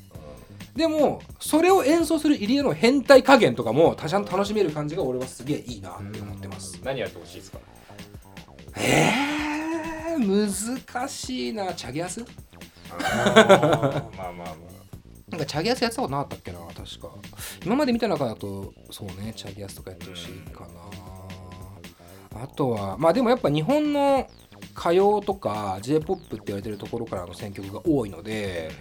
[0.75, 6.81] でもそれを演奏する入江の変態加減とかもちゃんと楽しめる感じが俺はすげえいいなって思ってます。
[6.83, 7.59] 何やってほしいですか？
[8.75, 11.73] えー、難しいな。
[11.73, 12.21] チャゲアス？
[12.21, 12.27] ま
[12.97, 13.01] あ
[14.15, 14.55] まあまあ。
[15.29, 17.09] なんかチャゲアスやってたことなかったっけな確か。
[17.65, 20.67] 今まで見た中だとそうねチャゲアスとかやってほしいか
[22.33, 22.43] な。
[22.43, 24.27] あとはまあでもやっぱ日本の
[24.75, 28.71] 歌謡とか j p o p って言われてるところからの選曲が多いので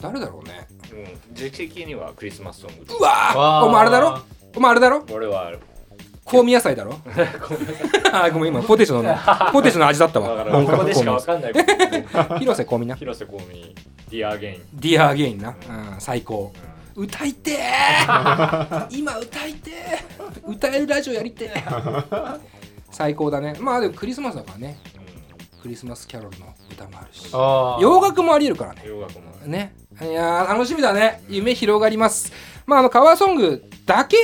[0.00, 0.66] 誰だろうね。
[0.92, 4.20] うん時期的にはクリスマスソングうわお前あれだろ？
[4.56, 5.04] お前あれだろ？
[5.12, 5.52] 俺は
[6.38, 6.96] 香味野菜だろ？
[8.12, 9.02] あごめん今ポテチの
[9.52, 11.52] ポテチの味だっただかわらここでしかわかんない
[12.40, 12.94] 広瀬香美な。
[12.96, 13.74] 広瀬香美
[14.10, 14.62] Dear Again。
[14.74, 15.56] Dear Again な、うん、
[15.98, 16.52] 最高。
[16.94, 18.86] 歌いてー！
[18.90, 20.50] 今歌いてー！
[20.50, 22.38] 歌えるラジオやりてー！
[22.90, 23.54] 最高だね。
[23.58, 24.78] まあでもクリスマスだからね。
[25.62, 27.30] クリスマスキャロルの歌もあるし。
[27.32, 28.82] 洋楽もありえるからね。
[28.84, 29.74] 洋楽もね。
[30.02, 31.22] いやー楽しみだね。
[31.28, 32.30] 夢広がります。
[32.66, 34.16] まああのカバーソングだけ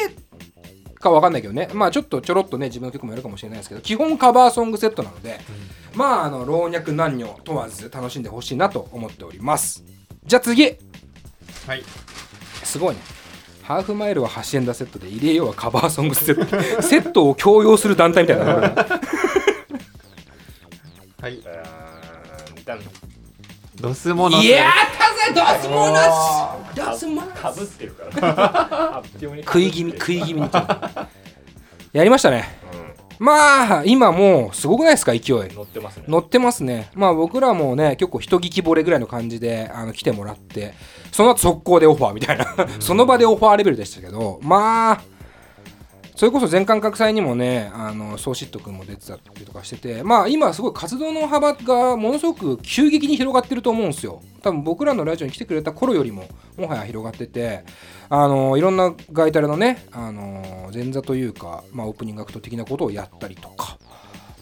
[1.00, 1.68] かわかんないけどね。
[1.74, 5.40] まあちょっとちょろっとね自分の曲もやるかもしれないですけど基本カバーソングセットなので、
[5.94, 9.84] まああの老若男女問わず楽しんでほしいなと思っております。
[10.24, 10.64] じゃあ次。
[10.64, 11.82] はい。
[12.64, 13.00] すごいね。
[13.62, 16.82] ハーフマイルは8円だセットで入江よはカバーソングセット。
[16.82, 18.74] セットを強要する団体みたいなはい。
[21.20, 22.80] あーだん
[23.80, 24.44] ドスモノス。
[24.44, 26.76] いやーたぜドスモナス。
[26.76, 29.02] ドスモナかぶってるから
[29.44, 30.40] 食い気味食い気味。
[30.40, 30.50] に
[31.92, 32.58] やりましたね。
[33.20, 35.20] うまあ今もうすごくないですか勢い。
[35.20, 36.04] ん乗ってますね。
[36.08, 36.90] 乗ってますね。
[36.94, 40.74] まあ僕らもね結構人聞き惚れぐらいの感じであの来てもらって
[41.12, 42.46] その後速攻でオファーみたいな。
[42.80, 45.00] その場でオファーレベルでしたけどまあ
[46.18, 54.20] それこそ全館覚祭にもねあのソーシット君も出てたりとかしててまあ今すごい活動の幅がものすごく急激に広がってると思うんですよ。
[54.42, 56.24] 多分僕らのラジオに来てくれた頃よりも
[56.56, 57.62] もはや広がってて
[58.08, 63.78] あのいろんなガイタレのねあの前座というか、まあ、オープニングアクト的なことをやったりとか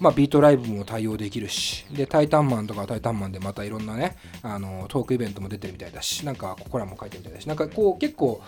[0.01, 8.43] まあ、ビートライブも対応できるしで「タイタンマン」とか「タイタンマン」でまたいろんなねあのトークイベントも出てるみたいだしなんかここらも書いてるみたいだしなんかこう結構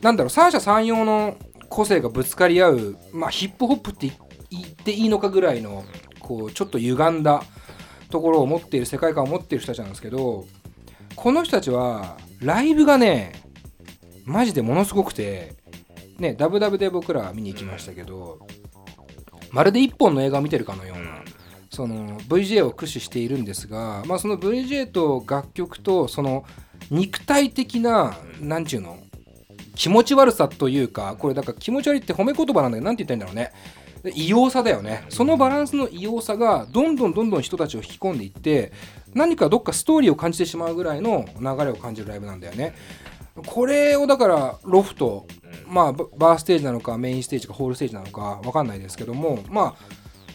[0.00, 1.36] なんだろう三者三様の
[1.72, 4.12] 個性がぶつかり合う、まあ、ヒップホップって
[4.50, 5.84] 言っていいのかぐらいの
[6.20, 7.42] こうちょっと歪んだ
[8.10, 10.44] ところを持っている世界観を持っている人たちなんですけど
[11.16, 13.42] この人たちはライブがね
[14.26, 15.54] マジでものすごくて
[16.18, 18.46] ねダブダブで僕ら見に行きましたけど
[19.50, 21.22] まるで一本の映画を見てるかのような、
[21.70, 26.44] その VJ を駆使しているんですが、まあ、その VJ と楽曲とその
[26.90, 28.98] 肉体的ななんちゅうの
[29.74, 33.52] 気持ち悪さというかこれだから気持ち悪いって褒め言葉なんだけどなんて言ったんだろうね。
[34.14, 35.04] 異様さだよね。
[35.10, 38.72] そのバランスの異様さがどんどんどんどん人たちを引き込んでいって
[39.14, 42.74] 何かどっかストーリーを感じてしまうぐらいの流れを感じるライブなんだよね。
[43.46, 45.26] これをだからロフト
[45.66, 49.84] まあバーステージなのかメインステージかホールステージなのかわかんないですけどもまあ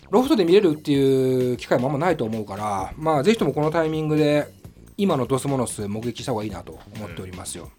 [0.10, 4.48] ロフトで見れるっていう機会もあんまないと思うからまあぜひともこのタイミングで
[4.96, 7.70] 今のドスモノス目撃した方がいいなと思っておりますよ、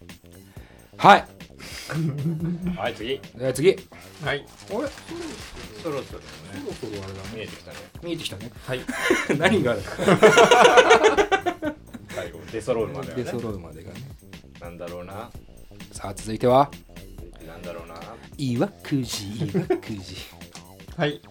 [0.95, 1.38] はい。
[2.77, 3.19] はい次。
[3.35, 3.75] では次。
[4.23, 4.45] はい。
[4.69, 4.77] あれ？
[4.77, 4.87] そろ
[5.81, 6.03] そろね。
[6.81, 7.77] そろそろあれだ見えてきたね。
[8.03, 8.51] 見えてきたね。
[8.65, 8.81] はい。
[9.37, 9.81] 何がある？
[12.09, 13.99] 最後出揃うまでは出ね揃うまでがね。
[14.61, 15.29] なんだろうな。
[15.91, 16.69] さあ続いては？
[17.47, 17.95] なんだろうな。
[18.37, 20.17] 岩くじ岩くじ。
[20.97, 21.21] はい。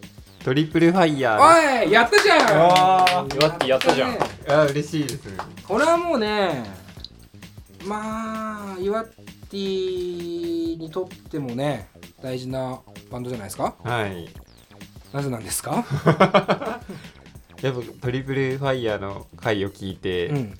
[0.44, 1.84] トリプルファイヤー。
[1.84, 2.38] おいやったじゃん！
[2.48, 4.18] あ岩ッティやったじゃん。
[4.48, 5.20] あ嬉しいです。
[5.66, 6.64] これはもうね
[7.84, 10.47] まあ岩ティ
[10.78, 11.88] にとってもね
[12.22, 13.74] 大事なバンドじゃないですか？
[13.82, 14.28] はい。
[15.12, 15.84] なぜなんですか？
[17.62, 20.58] やっぱトリプルファイヤーの回を聞いてうん。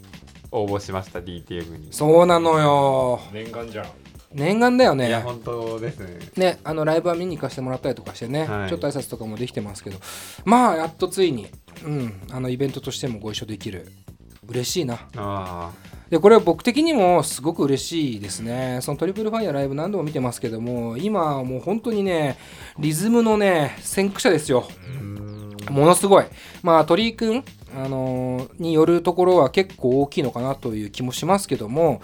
[0.50, 1.88] 応募しました、DTM に。
[1.92, 3.20] そうなのよ。
[3.34, 3.86] 念願じゃん。
[4.32, 5.08] 念願だよね。
[5.08, 6.18] いや本当ですね。
[6.36, 8.68] ねあのライブは見に行かせてもらったりとかしてね、はい。
[8.70, 9.98] ちょっと挨拶とかもできてますけど
[10.46, 11.48] まあやっとついに、
[11.84, 13.92] うん、あのイベントとしてもご一緒できる。
[14.46, 14.98] 嬉しいな。
[15.16, 15.70] あ
[16.10, 18.78] でこれは僕的にもすごく嬉しいですね。
[18.82, 22.38] そのトリプルファイヤーライブ何度も見てますけども今はもう本当にね
[22.78, 24.68] リズムのね先駆者ですよ。
[25.70, 26.24] ものすごい。
[26.62, 27.44] まあ鳥居くん、
[27.76, 32.00] あのーによるところは結構大きいのかなという気もしますけども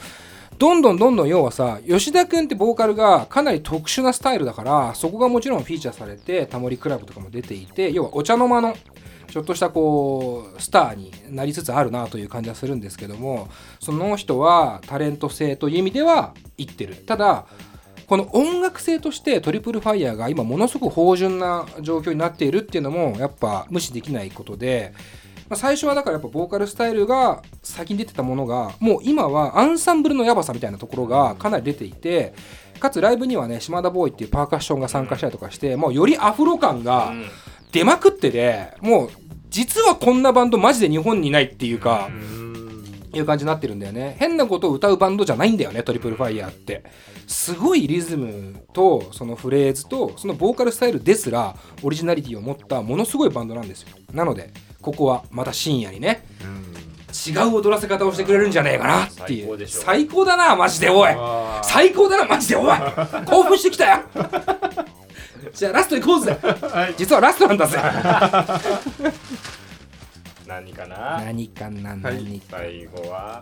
[0.59, 8.77] どんどんどんどん要はさ吉田くんってボーカルがかなり特殊なスタイルだからそこがもちろんフィーチャーされてタモリクラブとかも出ていて要はお茶の間の
[9.29, 13.49] ちょっとしたこうスターになりつつあるなという感じはするんですけども
[13.81, 17.47] その人はタレント性という意味では言ってるただ
[18.07, 24.93] この音楽性としてトリプルファイヤーが今ものすごく芳醇な状況になっているっていうのもやっぱ無視できないことで、
[25.49, 32.35] まあ、最初はだからやっぱボーカルスタイルが先に出てたものがもう今はアンサンブルのヤバさみたいなところがかなり出ていて
[32.79, 37.27] かつライブにはね島田ボーイっていうパーカッションが参加したりとかしてもうよりアフロ感がうん。
[37.75, 39.11] 出まくってでもう
[39.51, 42.09] 実はこんなバンドマジで日本にないっていうか、
[43.13, 44.17] いう感じになってるんだよね。
[44.19, 46.85] 変なことを歌うバンドじゃないんだよねトリプルファイヤーって。
[47.27, 53.89] すごいリズムとそのフレーズとそのボーカルスタイルですらオリジナリティを持ったものすごいバンドなんですよ。
[54.13, 56.25] なのでここはまた深夜にね
[57.27, 59.47] 違う踊らせ方をしてくれるんじゃねえかなっていう。
[59.47, 61.11] 最高でしょ最高だなマジでおい。
[61.63, 62.67] 最高だなマジでおい。
[63.27, 64.01] 興奮してきたよ
[65.55, 66.37] じゃあラスト行こうぜ、
[66.97, 67.79] 実はラストなんだぜ。
[70.47, 71.23] 何かな？
[71.25, 73.41] 何かな何か、最後は？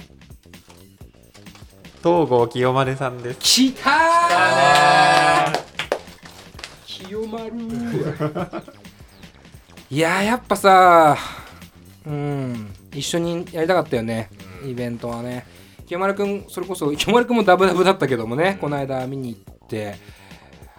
[2.02, 3.38] 東郷清丸さんです。
[3.40, 5.60] きたー。
[6.86, 7.52] 清丸。
[9.90, 11.16] いやーやっぱさ
[12.06, 12.74] うん。
[12.92, 14.28] 一緒にやりたかったよね、
[14.66, 15.46] イベントはね。
[15.86, 19.96] 清丸くんそれこそ清丸くんもダブダブだったけどもね、この間見に行って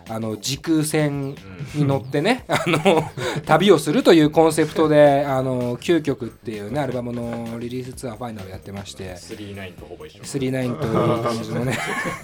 [0.09, 1.35] あの時空船
[1.75, 3.03] に乗ってね、 あの
[3.45, 10.23] 旅をするというコンセプトであの9曲っていうねアルバムのリリースツアーファイナルやってまして39とほぼ一緒。
[10.23, 11.77] 39という感じのね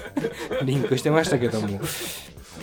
[0.64, 1.80] リンクしてましたけども。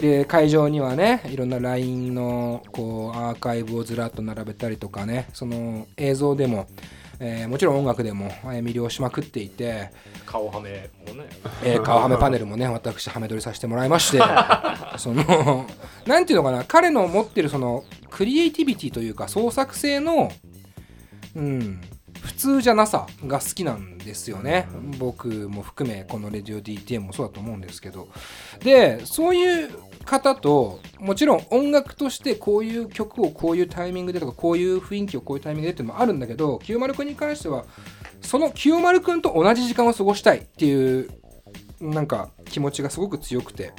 [0.00, 6.66] で会場にはねいろんな LINE のこうアーカイブをずらっと並べたりとかねその映像でも、
[7.18, 9.90] えーもちろん音楽でも、えー魅了しまくっていて、
[10.26, 11.24] 顔はめもね。
[11.64, 14.18] えー顔はめパネルもね私はめ撮りさせてもらいまして
[14.98, 15.66] その
[16.06, 20.30] なんていうのかな彼の持ってるそのクリエイティビティというか創作性の
[21.34, 21.80] うん
[22.26, 28.08] 普通じゃなさが好きなんですよね、僕も含めこの「レディオ DTM」もそうだと思うんですけど。
[28.62, 29.70] でそういう
[30.04, 37.64] 方ともちろん音楽としてこういう曲をこういうタイミングでとかこういう雰囲気をこういうタイミングでっていうのもあるんだけど清丸くんに関しては
[38.20, 41.10] その清丸くんと同じ時間を過ごしたいっていう
[41.80, 43.72] なんか気持ちがすごく強くて。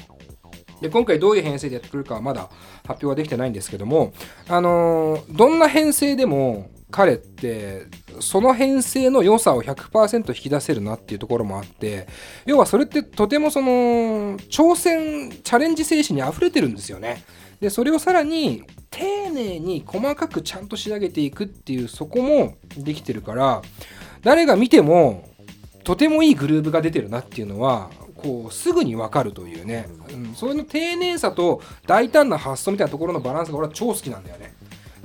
[0.81, 2.51] で今回どういう編成でやってくれるかはまだ
[2.85, 4.13] 発表はできてないんですけども
[4.47, 7.87] あのーどんな編成でも彼って
[8.21, 12.07] その編成の良さを100%引き出せるなっていうところもあって
[12.45, 17.23] 要はそれってとてもその挑戦チャレンジ精神にあふれてるんですよね。
[17.59, 23.61] でそれをさらに丁寧に細かくちゃんと仕上げていくっていうそこもできてるから
[24.21, 25.27] 誰が見ても
[25.83, 34.56] とてもいいグルーブが出てるなっていうのはこうすぐに分かるというね、うん、それの丁寧さと大胆な発想みたいなところのバランスが俺は超好きなんだよね。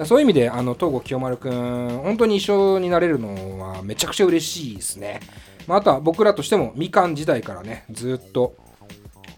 [0.05, 5.21] そういう意味であの東郷清丸くん本当に一緒になれるのはめちゃくちゃ嬉しいですね、
[5.67, 8.55] まあ、あとは僕らとしてもみかん時代からねずっと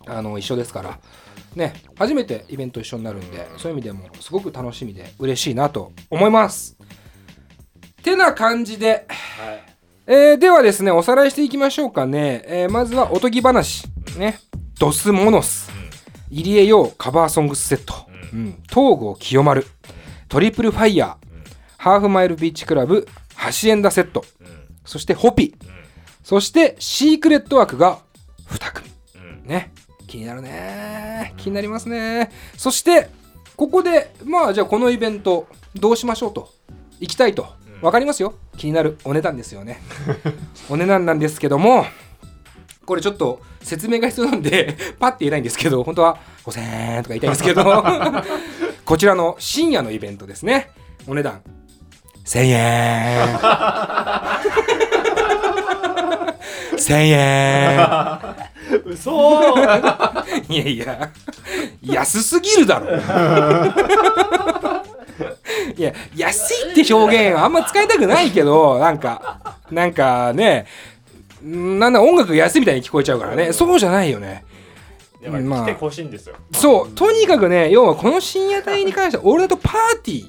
[0.07, 0.99] あの一緒ですから
[1.55, 6.77] ね初めてイベント一緒になるんでそういう意味でもすごく楽しみで嬉しいなと思います。
[8.03, 9.65] てな感じで、はい。
[10.07, 13.87] えーではですねおさらいしていきましょうかね、えーまずはおとぎ話
[14.19, 14.39] ね。
[14.79, 15.71] ドスモノス。
[16.31, 17.95] 入江陽カバーソングスセット、
[18.33, 19.65] うん、東郷清丸
[20.35, 23.07] トリプルファイヤーハーフマイルビーチクラブ
[23.37, 24.25] ハシエンダセット。
[24.85, 25.55] そしてホピ。
[26.25, 28.01] そしてシークレット枠が
[28.49, 28.91] 2組。
[29.45, 29.73] ね。
[30.09, 31.35] 気になるね。
[31.37, 32.33] 気になりますね。
[32.57, 33.11] そして
[33.55, 36.49] ここでまあじゃあこのイベントどうしましょうと。
[36.99, 37.47] 行きたいと。
[37.81, 38.35] 分かりますよ。
[38.57, 38.99] 気になる。
[39.05, 39.81] お値段ですよね。
[40.69, 41.87] お値段なんですけども
[42.85, 47.63] これちょっと説明が必要なんで パッて言えないんですけど本当は5000円とか言いたいんですけど
[48.85, 50.71] こちらの深夜のイベントですね。
[51.07, 51.43] お値段。
[52.25, 53.37] 1000円。
[56.77, 57.79] 1000円。
[58.85, 59.55] 嘘。
[60.49, 61.11] いやいや。
[61.83, 62.97] 安すぎるだろ。
[65.77, 70.67] いや安いって表現あんま使いたくないけどなんかなんかね
[71.43, 73.53] なんだ音楽が安いみたいに聞こえちゃうからね。
[73.53, 74.45] そうじゃないよね
[75.25, 75.67] やっぱりまあ。
[75.67, 80.27] 来てほしいんですよ、そうとにかくね要はこの深夜帯に関しては 俺だとパーティ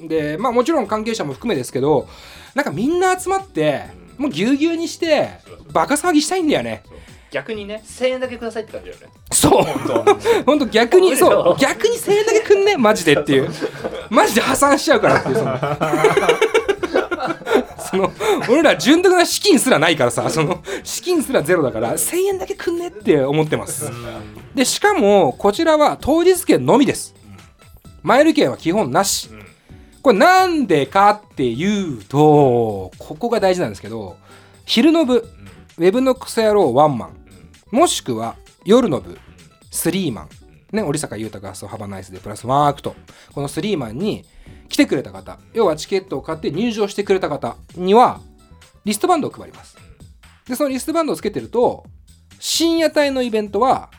[0.00, 0.06] うん。
[0.06, 2.08] ーでまあもちろん関係者も含めですけど
[2.54, 3.84] なんかみんな集まって
[4.16, 5.28] もうぎゅうぎゅうにして
[5.72, 6.82] バカ騒ぎしたいんだよね。
[7.30, 9.06] 逆にね1000円だけくださいって感じだよね。
[9.30, 9.62] そう。
[10.44, 10.66] 本当。
[10.66, 11.56] 逆に そうそう。
[11.60, 13.48] 逆に1000円だけくんねマジでっていう。
[14.10, 15.36] マジで破産しちゃうからっていう
[17.90, 18.12] その
[18.48, 23.90] 俺ら潤沢な資金すらないからさその資金すらゼロだから1000円だけくんねって思ってます。
[24.54, 27.14] でしかもこちらは当日券のみです。
[28.02, 29.28] マイル券は基本なし。
[29.30, 29.50] うん。
[30.02, 34.16] これなんでかっていうとここが大事なんですけど
[34.64, 35.28] 昼の部
[35.78, 37.16] ウェブのクソ野郎ワンマン
[37.70, 39.18] もしくは夜の部
[39.70, 40.28] スリーマン
[40.72, 42.94] ね織坂優太がそうハバナイスでプラスワンアクト
[43.32, 44.24] このスリーマンに
[44.68, 48.20] 来てくれた方要はチケットを買って入場してくれた方には
[48.84, 49.76] リストバンドを配ります。
[50.46, 51.84] でそのリストバンドをつけてると
[52.38, 53.90] 深夜帯のイベントは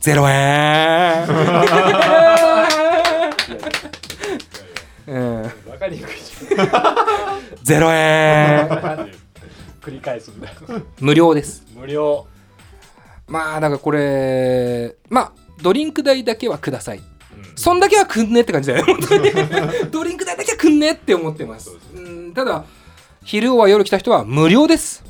[0.00, 1.28] 0円。
[5.06, 5.42] うん。
[5.42, 6.14] 分かりにくい
[7.62, 8.68] じ0円。
[9.80, 10.48] 繰り返すんだ。
[10.48, 10.54] よ
[11.00, 11.64] 無料です。
[11.74, 12.26] 無料。
[13.28, 15.32] まあだからこれまあ
[15.62, 16.98] ドリンク代だけはください。
[16.98, 17.04] うん。
[17.56, 18.92] そんだけはくんねって感じだよね。
[18.92, 19.30] 本当に。
[19.90, 21.70] ドリンク代だけはくんねって思ってます。
[21.94, 22.32] うん。
[22.32, 22.64] ただ
[23.24, 25.04] 昼は夜来た人は無料です。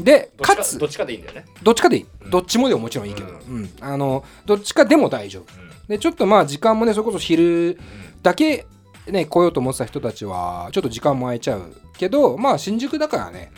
[0.00, 1.44] でかつかどっちかでいいんだよね。
[1.62, 2.06] どっちかでいい。
[2.24, 2.30] うん。
[2.30, 3.70] どっちもでももちろんいいけど、ううん。
[3.80, 5.62] あのどっちかでも大丈夫。
[5.88, 7.78] でちょっとまあ時間もねそれこそ昼
[8.22, 8.66] だけ
[9.08, 13.52] ね来ようと思ってた人たちはちょっと時間も空いちゃうけどまあ新宿だからね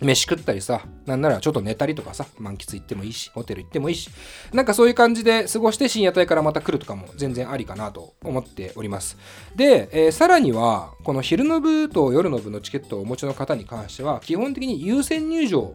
[0.00, 4.10] 飯食ったりさなんならちょっと寝たりとかさ満喫行ってもいいしホテル行ってもいいし
[4.52, 9.16] なんかそういう感じで過ごして深夜帯からまた来るとかも全然ありかなと思っております
[9.56, 15.74] で、えーさらにはこの昼の部と夜の部のチケットをお持ちの方に関しては基本的に優先入場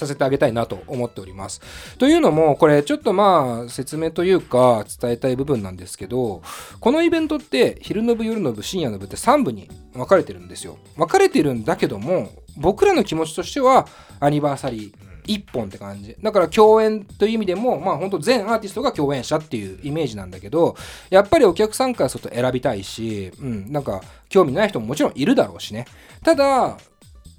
[0.00, 1.60] させてあげたいなと思っております。
[1.98, 6.42] というのも、これちょっとまあ説明というか伝えたい部分なんですけど、
[6.80, 10.78] このイベントって昼の部、夜の部、深夜の部って3部に分かれてるんですよ。
[10.96, 13.86] 分かれてるんだけども、僕らの気持ちとしては
[14.18, 16.16] アニバーサリー1本って感じ。
[16.20, 20.76] だから共演という意味でも、まあ本当全アーティストが共演者っていうイメージなんだけど、
[21.10, 25.86] やっぱりお客さんからすると選びたいし、うん、なんか興味ない人ももちろんいるだろうしね。
[26.24, 26.76] ただ、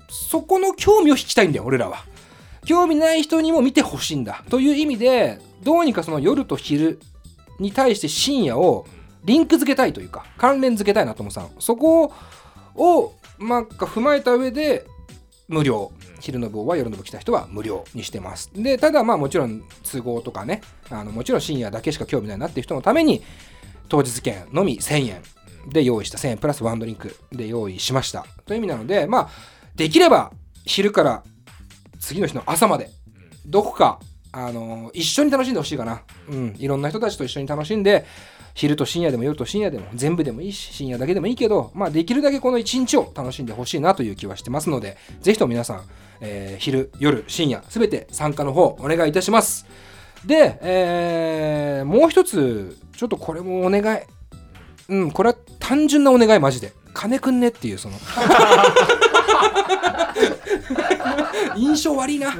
[0.10, 2.06] そこの興味を引きたいんだよ、俺らは。
[2.66, 7.00] 興味ない人にも見てほしいんだという意味でどうにかその夜と昼
[7.60, 8.86] に対して深夜を
[9.24, 12.14] リンク付けたいというか関連付けたいなと思ってたのそこ
[12.76, 14.86] をなんか踏まえた上で
[15.52, 15.92] 無料。
[16.22, 18.52] 昼の部は夜の部来た人は無料にしてます。
[18.54, 23.22] でただまあもちろん都合とかねあのもちろん深夜だけしか興味ないなっていう人のために
[23.90, 25.22] 当日券のみ1000円
[25.68, 28.26] で用意した1000円プラスワンドリンクで用意しました。
[28.46, 29.30] という意味なのでまあ
[29.76, 30.32] できれば
[30.66, 31.24] 昼から
[32.00, 32.90] 次の日の朝まで
[33.46, 34.00] どこか、
[34.32, 38.06] あのー一緒に楽しんでほしいかな、うん、いろんな人たちと一緒に楽しんで
[38.54, 45.84] 昼と深夜でも夜と深夜でも全部でもいいし深夜だけでもいいけど、まあ、できるだけこの一日を楽しんでほしいなという気はしてますのでぜひとも皆さん、
[46.22, 49.66] えー昼夜深夜すべて参加の方お願いいたします。
[50.26, 54.00] で、えーもう一つちょっとこれもお願い。
[54.90, 56.74] うんこれは単純なお願いマジで。
[56.94, 57.96] 金くんねっていうその。
[61.58, 62.32] 印象悪いな。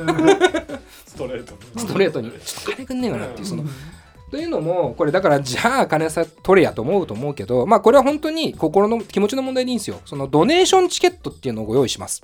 [1.06, 1.58] ストレート。
[1.78, 2.32] ストレートに。
[2.32, 3.64] ちょっと金くんねえかなっていうその
[4.32, 10.00] というのもこれだからじゃあ金さ取れやと思うと思うけどまあこれは本当に心の気持ちの問題でいいんですよ。
[10.06, 12.22] そのドネーションチケットっていうのをご用意します。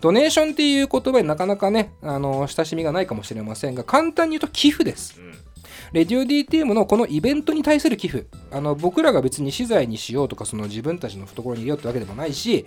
[0.00, 5.20] ドネーションっていう言葉になかなかねあの親しみがないかもしれませんが簡単に言うと寄付です。
[5.92, 8.26] レディオ DTM のこのイベントに対する寄付。
[8.52, 12.66] あの僕らが別に資材にしようとかその自分たちの懐に入れようってわけでもないし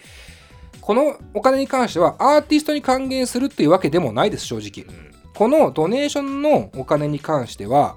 [0.81, 4.85] このお金に関してはアーティストに還元するっていうわけでもないです正直。
[5.33, 7.95] このドネーションのお金に関しては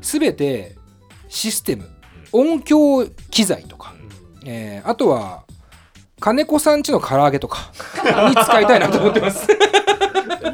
[0.00, 0.76] 全て
[1.28, 1.88] システム
[2.32, 3.94] 音響機材とか、
[4.44, 5.44] えーあとは
[6.20, 7.70] 金子さんちの唐揚げとか
[8.28, 9.46] に使いたいなと思ってます。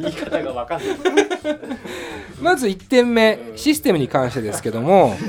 [0.02, 0.96] 言い方が分かんない。
[2.40, 5.16] まず1点目システムに関してですけども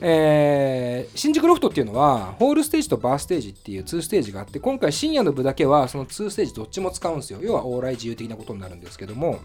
[0.00, 7.38] えー新宿ロフトっていうのはホールステージとバーステージっていう2ステージがあって今回深夜の部だけはその2ステージどっちも使うんですよ。
[7.40, 9.38] 要は往来自由的なことになるんですけども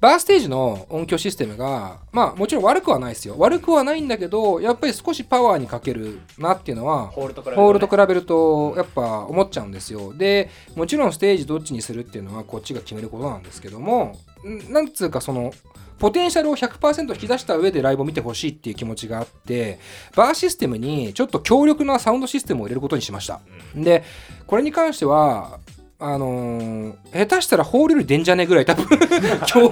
[0.00, 3.34] バーステージの音響システムがまあもちろん悪くはないですよ。
[3.38, 10.14] 悪くはないんだけどやっぱり少しパワーに欠けるなっていうのはホールと比べるホールと比べるとやっぱ思っちゃうんですよ。
[10.14, 15.52] でもちろんステージどっちにするっていうのはこっちが決めることなんですけどもんなんつうかその
[15.98, 19.80] ポテンシャルを100%引き出した上でライブを見てほしいっていう気持ちがあって
[20.14, 23.40] バーシステムにちょっと強力なサウンドシステムを入れることにしました。
[23.74, 24.04] で
[24.46, 25.58] これに関しては
[26.00, 28.86] あのー下手したらホールより出んじゃねえぐらい多分
[29.46, 29.68] 強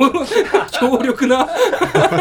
[0.73, 1.49] 強力な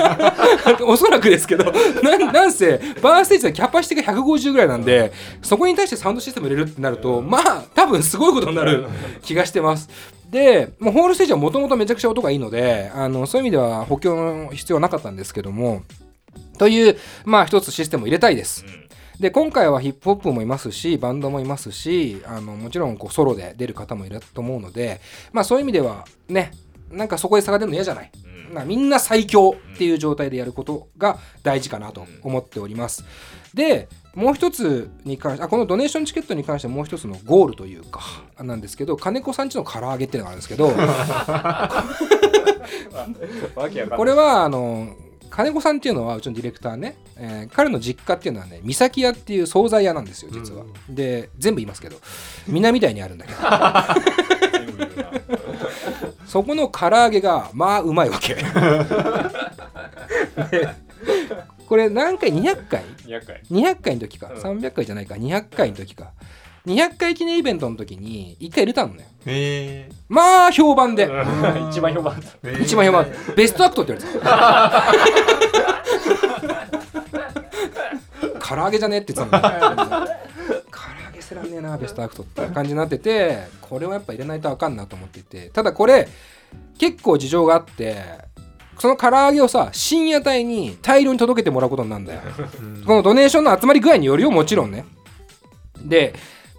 [0.86, 1.72] おそらくですけど
[2.03, 8.86] なんなんせバーステージのキャパシティが150ぐらいなんでそこに対してサウンドシステム入れるってなるとまあ多分すごいことになる
[9.24, 9.89] 気がしてます。
[10.30, 15.84] でもうホールステージはもともとめちゃくちゃ音がいいのであのそういう意味では補強の必要はなかったんですけども
[16.58, 18.66] というまあ一つシステムを入れたいです
[19.20, 25.01] で今回はヒップホップもいますしバンドもいますしあのもちろんこうソロで出る方もいると思うので
[25.32, 26.51] まあそういう意味ではね
[26.91, 28.11] なんかそこで差が出るの嫌じゃない、
[28.51, 33.03] まあみんな最強っていう状態でやることが大事かなと思っております。
[33.53, 38.01] でもう一つに関してあこのドネーションチケットに関してもう一つのゴールというか
[38.39, 40.72] なんですけど金子さんちの唐揚げっていうのがあるんですけど
[43.95, 44.95] これはあの
[45.30, 51.98] 金子さんっていうのはうちのディレクターね、えー彼の実家っていうのはね三崎屋っていう惣菜屋なんですよ実は、で全部言いますけど
[52.48, 53.40] 南台にあるんだけど。
[56.26, 58.34] そこの唐揚げがまあうまいわけ。
[60.52, 60.68] で
[61.68, 63.42] これ何回？200回？200回。
[63.50, 64.32] 200回の時か。
[64.34, 64.42] うん。
[64.42, 65.16] 300回じゃないか。
[65.16, 66.12] 200回の時か
[66.66, 69.07] 200回記念イベントの時に1回入れたのね。
[69.26, 69.89] え。
[70.09, 71.05] まあ評判で。
[71.05, 71.16] うん。
[71.70, 72.20] 一番評判。
[72.61, 73.05] 一番評判。
[73.36, 74.84] ベストアクトって言われてた。
[78.47, 79.68] 唐揚げじゃねって言ってたの。
[79.68, 79.76] 唐揚
[81.13, 85.49] げせらんねえなベストアクトって感じになっててこれはやっぱ入れないとあかんなと思っていて。
[85.49, 86.07] ただこれ
[86.80, 87.95] 結構事情があって
[88.80, 92.22] その唐揚げをさ深夜帯に大量に届けてもらうことになるんだよ。
[92.86, 94.86] このドネーションの集まり具合によるよもちろんね。
[95.84, 96.13] で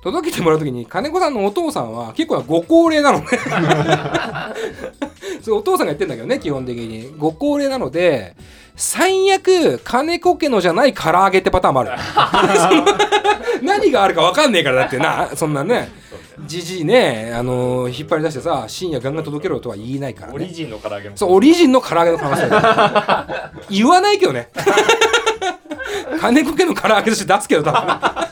[0.07, 3.27] 届けてもらう時に金子さんのお父さんは結構なご高齢なのね。
[5.43, 7.13] それお父さんが言ってんだけどね基本的に。
[7.19, 8.37] ご高齢なので
[8.77, 11.91] 最悪金子家のじゃない唐揚げってパターンもある。
[13.63, 15.31] 何があるか分かんねえからだってな。
[15.35, 15.91] そんなね
[16.45, 20.35] じじいねあの引っ張り出してさ深夜ガンガン届けろとは言えないからね。
[20.37, 22.49] オリジンの唐揚げもそうオリジンの唐揚げの可能性
[23.71, 24.51] 言わないけどね。
[26.21, 28.26] 金子家の唐揚げとして出すけど多分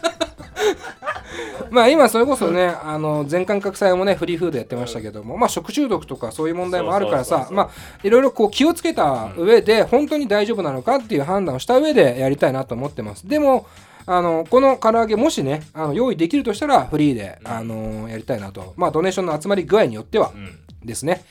[1.75, 7.71] まあ今それこそねあの全館覚祭もねフリーフードやってましたけども、まあ食中毒とかそういう問題もあるからさまあ
[8.05, 13.29] いろいろこう気をつけた上で本当に大丈夫なのかっていう判断をした上でやりたいなと思ってます。
[13.29, 13.67] でも
[14.07, 18.73] あのこの唐揚げもしねあの用意できるとしたらフリーで、あのやりたいなと。
[18.77, 20.61] まあドネーションの集まり具合によってはうん。
[20.85, 21.25] ですね。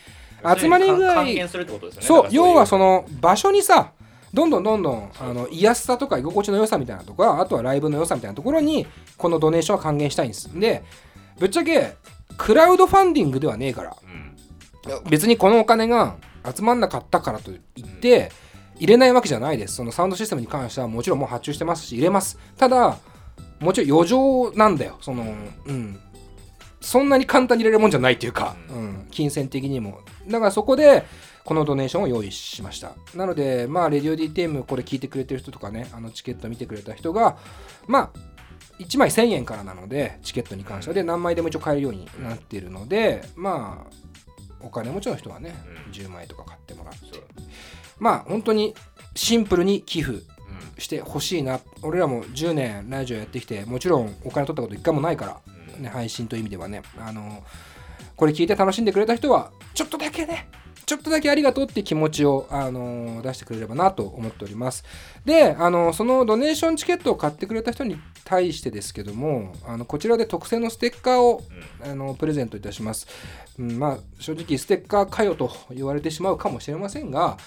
[0.59, 1.23] 集まり具合
[2.01, 2.27] そう。
[2.31, 3.91] 要はその場所にさ
[4.34, 10.59] どんどんどんどんあの居やすさとか居心地の良さみたいなとかあとはライブの良さみたいなところにこのドネーションは還元したいんです。
[10.59, 10.84] で
[11.39, 11.95] ぶっちゃけ
[12.38, 15.09] クラウドファンディングではねえからうん。
[15.09, 16.15] 別にこのお金が
[16.55, 18.31] 集まんなかったからといって
[18.77, 19.75] 入れないわけじゃないです。
[19.75, 22.39] そのサウンドシステムに関してはもちろんもう発注してますし入れます。
[22.57, 22.97] ただ
[23.59, 24.97] もちろん余剰なんだよ。
[25.01, 25.23] その
[25.65, 25.99] うん。
[26.81, 30.01] そんなに簡単に入れるもんじゃないっていうか、ううん、金銭的にも。
[30.27, 31.05] だからそこで
[31.45, 32.93] このドネーションを用意しました。
[33.15, 37.37] なのでまあレディオ DTM これ聞いてくれてる人とかねあのチケット見てくれた人が
[37.87, 38.19] まあ
[38.79, 40.93] 1枚1000円からなのでチケットに関しては。
[40.93, 44.13] で何枚でも一応買えるようになっているのでまあ
[44.65, 45.53] お金持ちの人はね、
[45.87, 45.91] うん。
[45.91, 46.99] 10枚とか買ってもらって。
[47.99, 48.73] まあ本当に
[49.15, 50.23] シンプルに寄付うん。
[50.81, 51.59] してほしいな。
[51.81, 56.81] 俺らも10年ラジオやってきてもちろんお金取ったこと一回もないから、ね、配信という意味ではね。
[56.97, 57.43] あの
[58.15, 60.47] これ聞いて楽しんでくれた人はちょっとだけね
[60.86, 64.84] ちょっとだけありがとうって気持ちを、あの出してくれればなと思っております。
[65.25, 71.41] で、あのそのドネーションチケットを買ってくれた人に対してですけどもあのこちらで特製のステッカーを、
[71.84, 73.07] あのプレゼントいたします、
[73.59, 77.38] うん、まあ正直ステッカーかよと言われてしまうかもしれませんが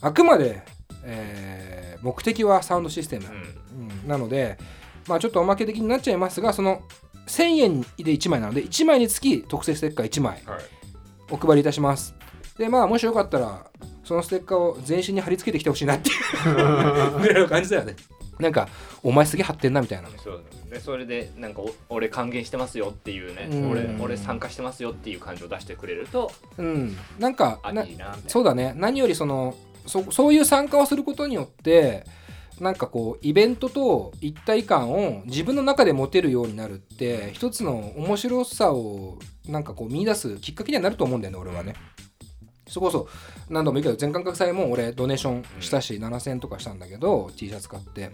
[0.00, 0.62] あくまで、
[1.04, 3.26] えー目的はサウンドシステム、
[3.72, 4.08] うん。
[4.08, 4.58] なので、
[5.08, 6.82] まあ、ちょっとおまけ的になっちゃいますがその
[7.26, 10.60] 1000円で1枚なので1枚につき特製ステッカー1枚はい。
[11.30, 12.14] お配りいたします
[12.58, 13.66] でまあもしよかったら
[14.04, 17.96] そのステッカーを全身に貼り付けてきてほしいなっていう ぐらいの感じだよね。
[18.38, 18.68] なんか
[19.02, 20.08] お前すげえ貼ってんなみたいな。
[20.22, 23.70] そうでそれでなんかお俺還元してますよっていうねうん。
[23.70, 26.96] 俺俺参加してますよっていう感情を出してくれるとうん。
[27.18, 27.60] なんか
[28.28, 28.74] そうだね。
[28.76, 29.54] 何よりその
[29.86, 32.04] そそういう参加をすることによって
[32.60, 41.74] なんかこうイベントと一体感を自分の中で持てるようになるって一つの面白さをなんかこう見出すきっかけにはなると思うんだよね俺はね。
[42.76, 43.08] そこそ
[43.48, 48.10] 何度も言うけど全感覚祭も俺ドネーションしたし7000円とかしたんだけど T シャツ買って。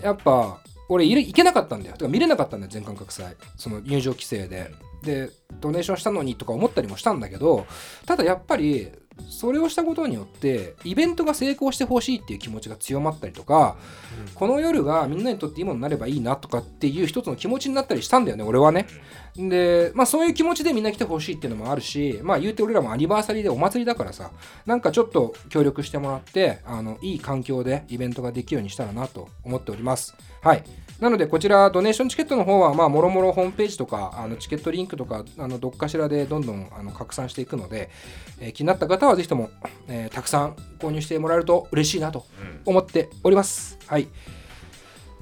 [0.00, 1.96] やっぱ俺いれ行けなかったんだよ。
[1.96, 4.70] てか見れなかったんだよ全感覚祭その入場規制で。
[5.02, 5.30] で
[5.60, 7.66] ドネーションしたのにとか思ったりもしたんだけど
[8.06, 8.88] ただやっぱり
[9.28, 13.76] それをしたことによってイベントが成功してほしいっていう気持ちが強まったりとか、
[14.34, 18.86] この夜がみんなにとっていいものになればいいなとかっていう一つの気持ちになったりしたんだよね俺はね。
[19.36, 24.30] でまあそういう気持ちでみんな来てほしいっていうのもあるしまあ言うて俺らもアニバーサリーでお祭りだからさ
[24.66, 30.14] なんかちょっと協力してもらってあのいい環境でイベントができるようにしたらなと思っております。
[30.42, 30.62] はい
[31.02, 37.90] なのでこちらドネーションチケットの方はまあもろもろホームページとかあのチケットリンクとかあのどっかしらでどんどんあの拡散していくので、
[38.38, 39.50] えー気になった方はぜひとも、
[39.88, 42.24] えーたくさん購入してもらえると嬉しいなと
[42.64, 43.78] 思っております。
[43.88, 44.06] はい。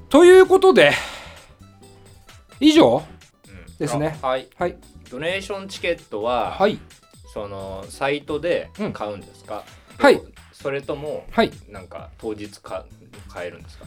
[0.07, 0.91] ということで
[2.59, 3.01] 以上
[3.79, 4.19] ですね。
[4.21, 4.47] あはい。
[4.55, 4.77] はい。
[5.09, 6.77] ドネーションチケットは、はい。
[7.33, 9.63] そのサイトで買うんですか、
[9.97, 10.21] はい
[10.61, 11.51] それともはい。
[11.69, 12.85] なんか当日か
[13.29, 13.85] 買えるんですか？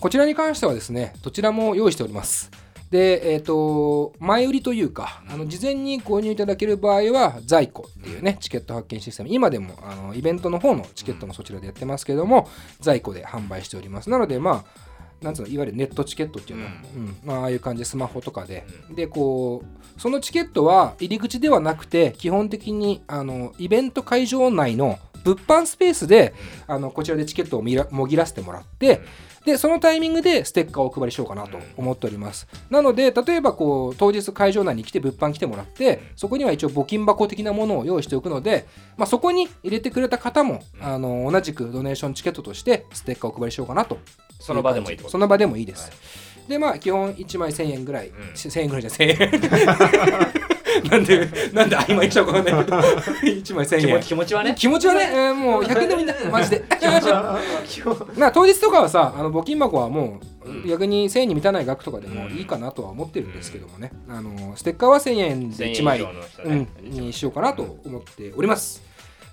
[0.00, 2.50] こちらに関してはですねどちらも用意しております。
[2.90, 12.48] で、えっ、と、前売りというか、あの事前に購入いただける場合は、在庫っていうね、チケット発券システム、今でもあのイベントの方のチケットもそちらでやってますけども、
[12.80, 14.08] 在庫で販売しております。
[14.08, 14.88] なので、まあ、
[15.22, 17.16] なんつうの、いわゆるネットチケットっていうの、ううん。
[17.24, 24.98] まあ、ああいう感じでスマホとかで、で、こう、そのチケットは入り口ではなくて、基本的にあのイベント会場内の
[25.28, 26.32] 物販スペースで、
[26.66, 27.62] あのこちらでチケットを
[27.92, 29.00] もぎらせてもらって、
[29.44, 32.48] でそのタイミングでステッカーをお配りしようかなと思っております。
[32.70, 38.66] なので、例えばこう当日会場内に来て物販来てもらって、そこには一応募金箱的なものを用意しておくので、
[38.96, 43.98] まあ、そこに入れてくれた方も、あの同じくドネーションチケットとしてステッカーをお配りしようかなと。
[44.40, 45.82] その場でもいいその場でもいいです。
[45.82, 48.10] はいで、まあ、基本1枚1000円ぐらい、ん。
[48.34, 50.28] 1000円ぐらいじゃ1000円。
[50.90, 52.52] なんで、なんで曖昧にしたのかね。
[52.52, 53.80] 1枚1000円。
[53.80, 54.08] 気持ち。
[54.08, 54.54] 気持ちはね。
[54.56, 56.64] 気持ちはね、えーもう100円でもいいんだ、マジで。
[58.16, 60.20] まあ当日とかはさ、あの募金箱はも
[60.64, 66.68] う逆に1000円に満たない額とかでもいいかなとは思ってるんですけどもね、あのステッカーは1000円で1枚、1000円以上の人うねん、
[67.06, 68.82] にしようかなと思っております。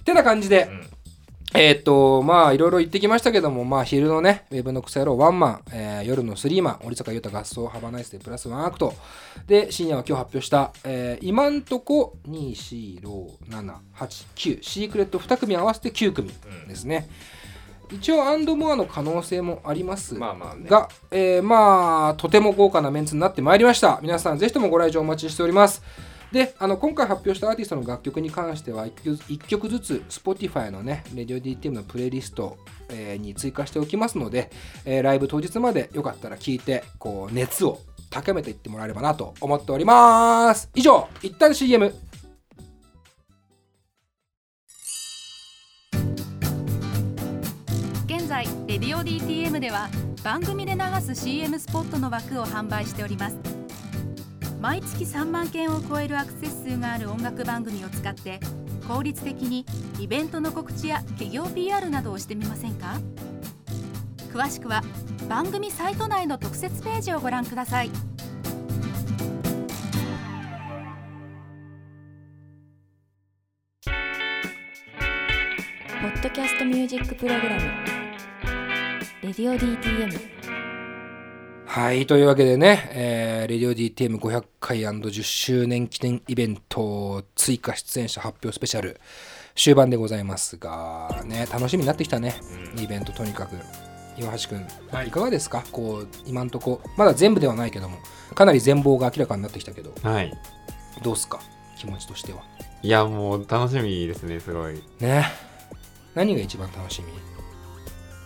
[0.04, 0.70] てな感じで、
[1.56, 8.94] うんえーっと、まあ、いろいろ言ってきましたけども、まあ、昼のね、ウェブの草野郎ワンマン、えー夜のスリーマン、折坂悠太合奏、 Have a Nice Day プラスワンアクト。
[9.48, 16.32] で、深夜は今日発表した、えー今んとこ、2、4、6、7、8、9、シークレット2組合わせて9組
[16.68, 17.08] ですね。
[17.92, 24.00] 一応、アンドモアの可能性もありますまあまあねが、えーまあ、とても豪華なメンツになってまいりました。
[24.02, 25.82] 皆さん、ぜひともご来場お待ちしております。
[26.36, 32.58] で、あの今回発表したアーティストの楽曲に関しては1曲 ,1 曲ずつ Spotify のね、Radio.DTM のプレイリスト、
[32.90, 34.52] えーに追加しておきますので、
[34.84, 37.80] えーライブ当日までよかったら聴いて、こう、熱を
[38.10, 40.70] 高めていってもらえればなと思っております。
[40.76, 41.94] 以上、一旦 CM。
[48.08, 49.88] 現在レディオ DTM では
[50.22, 53.55] 番組で流す CM スポットの枠を販売しております
[54.60, 58.40] 毎月3万件を超えるアクセス数がある音楽番組を使って
[58.88, 59.66] 効率的に
[60.00, 63.00] イベントの告知や企業 PR などをしてみませんか？
[64.34, 64.82] 詳しくは
[65.30, 67.90] 番組サイト内の特設ページをご覧ください。
[76.02, 77.62] ポッドキャストミュージックプログラム
[79.24, 80.35] 「レディオ DTM
[81.76, 89.02] はい、というわけでね、えー、Radio.DTM500 回 &10 周年記念イベント追加出演者発表スペシャル
[89.56, 92.36] 終盤でございますが、ね、楽しみになってきたね、
[92.82, 93.58] イベントとにかく。
[94.18, 94.66] 岩橋君、
[95.06, 95.66] い、かがですか？
[95.74, 96.80] こう今んとこ。
[96.96, 97.98] まだ全部ではないけども
[98.36, 100.34] かなり全貌が明らかになってきたけどはい。
[101.04, 101.42] どうすか？
[101.78, 102.42] 気持ちとしては。
[102.84, 104.82] いやもう楽しみですねすごい。
[105.02, 105.26] ね。
[106.14, 107.12] 何が一番楽しみ？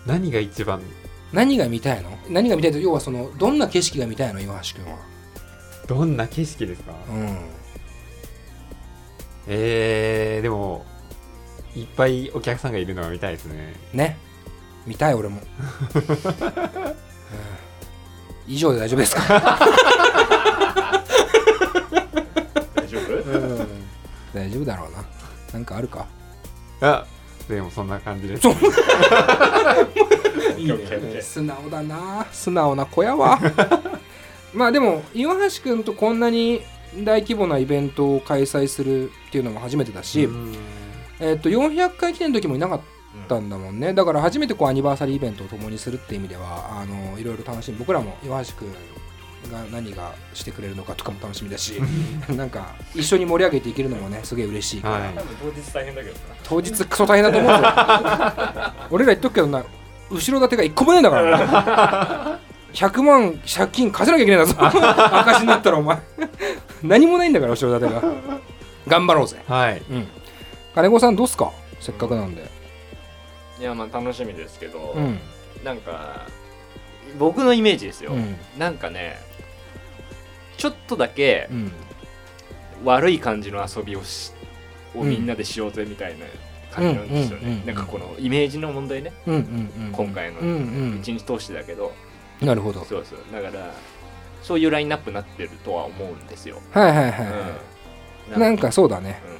[0.05, 0.83] 何が一番
[1.31, 2.17] 何が見たいの？
[2.29, 2.79] 何が見たいと？
[2.79, 4.39] 要はそのどんな景色が見たいの？
[4.39, 4.97] 岩橋君は。
[5.87, 6.93] どんな景色ですか？
[7.09, 7.37] うん。
[9.47, 10.85] えー、でも
[11.75, 13.73] いっぱいお客さんがいるのが見たいですね。
[13.93, 14.17] ね。
[14.85, 16.03] 見たい俺も、うん。
[18.47, 19.21] 以上で大丈夫ですか、
[22.75, 23.01] 大丈夫？
[24.33, 25.05] 大丈夫だろうな。
[25.53, 26.07] なんかあるか？
[26.81, 27.05] あ
[27.49, 28.41] でもそんな感じです。
[28.41, 28.53] そう。
[28.53, 31.21] オッケーオッケーオッケー。
[31.21, 32.25] 素直だな。
[32.31, 33.39] 素直な子やわ
[34.53, 36.61] まあでも岩橋君とこんなに
[37.03, 40.55] 大規模なイベントを開催するっていうのも初めてだし、うん。
[41.19, 42.81] えっと400回記念の時もいなかっ
[43.27, 43.93] たんだもんね。
[43.93, 47.77] だから初めてこうアニバーサリーイベントを共にするっていう意味ではあのいろいろ楽しみ。
[47.77, 48.73] 僕らも岩橋君
[49.51, 51.81] が何がしてくれるのかとかも楽しみだし
[52.35, 55.13] なんか一緒に盛り上げていけるのもねすげえ嬉しいから、はい。
[55.15, 56.19] 多分当日大変だけどな。
[56.43, 58.73] 当日クソ大変だと思うぞ。
[58.91, 59.63] 俺ら言っとくけどな
[60.09, 61.37] 後ろ盾が一個もねえんだから。
[61.39, 62.39] な
[62.73, 65.17] 100万借金貸せなきゃいけないんだぞ。
[65.19, 65.97] 赤字になったらお前。
[66.83, 68.01] 何もないんだから後ろ盾が。
[68.87, 69.37] 頑張ろうぜ。
[69.47, 69.81] はい。
[69.89, 70.07] うん。
[70.75, 71.51] 金子さんどうっすか？
[71.79, 72.49] せっかくなんで。
[73.59, 75.19] いやまあ楽しみですけど、うん。
[75.63, 76.27] なんか
[77.17, 78.37] 僕のイメージですよ、うん。
[78.57, 79.19] なんかね
[80.59, 81.71] ちょっとだけうん。
[82.83, 84.31] 悪い感じの遊びをし
[84.95, 86.25] をうんみんなでしようぜみたいな
[86.71, 89.13] 感じなんですようんうんうんうんねなんかこのイメージの問題ね。
[89.25, 89.91] うんうんうん。
[89.91, 90.39] 今回の。
[90.39, 90.51] うんう
[90.95, 91.93] ん一日通してだけど。
[92.41, 92.83] なるほど。
[92.85, 93.19] そうそう。
[93.33, 93.73] だから
[94.41, 98.39] そういうラインナップになってるとは思うんですよ、はいはいはい、うん。
[98.39, 99.21] なんかそうだね。
[99.27, 99.37] うん。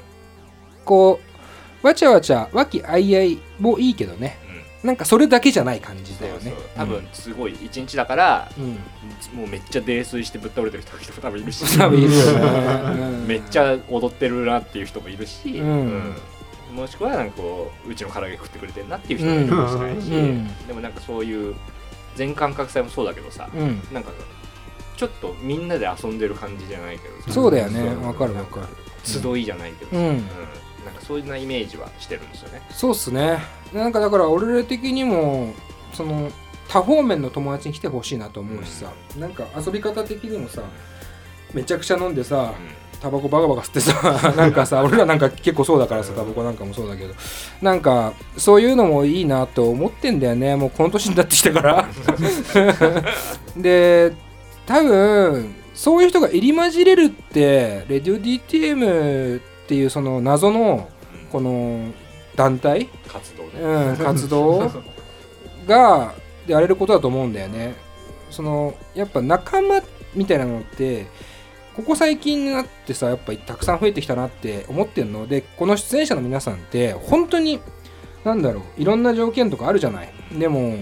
[0.85, 1.19] こ
[1.83, 4.37] うわちゃわちゃ和気あいあいもいいけどね。
[4.43, 4.48] うん
[4.83, 6.53] なんかそれだけじゃない感じだよね。
[6.75, 8.71] 多分すごい一日だから、うん、うん
[9.39, 11.65] もうめっちゃ泥酔してぶっ倒れてる人も多分いるし。
[13.27, 16.15] めっちゃ踊ってるなっていう人もいるし、うん。
[16.73, 20.67] もしくはなんかこううちの唐揚げ食ってくれてるなっていう人もいるかもしれないし、うん。
[20.67, 21.55] でもなんかそういう
[22.15, 23.81] 全感覚祭もそうだけどさ、うん。
[23.91, 24.11] なんか
[24.95, 27.33] ちょっとみんなで遊んでる感じじゃないけどさ。
[27.33, 27.83] そうだよね。
[28.05, 28.67] わかるわかる。
[29.03, 30.23] 集いじゃないけどさ、うん
[30.85, 32.61] なんかそういうなイメージはしてるんですよね。
[32.71, 33.39] そうっすね。
[33.73, 35.53] なんかだから俺ら的にも
[35.93, 36.31] その
[36.67, 40.61] 多方面の友達に来てほしいなと思うしさ、なんか遊び方的にもさ
[41.53, 42.53] めちゃくちゃ飲んでさ
[43.01, 47.13] タバコバカバカ吸ってさ なんかさ俺らなんか結構そうだからさタバコなんかもそうだけど。
[47.61, 50.55] なんかそういうのもいいなと思ってんだよね。
[50.55, 51.87] もうこの年になってきてから。
[53.57, 54.13] で
[54.65, 60.89] 多分そういう人が入り混じれるってレディオ DTM っていうその謎の
[61.31, 61.93] この
[62.35, 64.71] 団体、活動ね、うん、活動？
[65.67, 66.15] が
[66.47, 67.75] やれることだと思うんだよね。
[68.31, 69.83] そのやっぱ仲間
[70.15, 71.05] みたいなのって
[71.75, 75.27] ここ最近になってさやっぱたくさん増えてきたなって思ってるの。
[75.27, 77.59] でこの出演者の皆さんって本当に
[78.23, 80.11] なんだろういろんな条件とかあるじゃない。
[80.33, 80.77] でも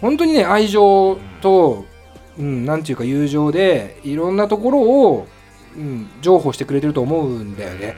[0.00, 1.84] 本当にね愛情と、
[2.38, 5.26] うん、なんていうか友情でいろんなところを、
[5.76, 7.96] うん、譲歩してくれてると思うんだよね。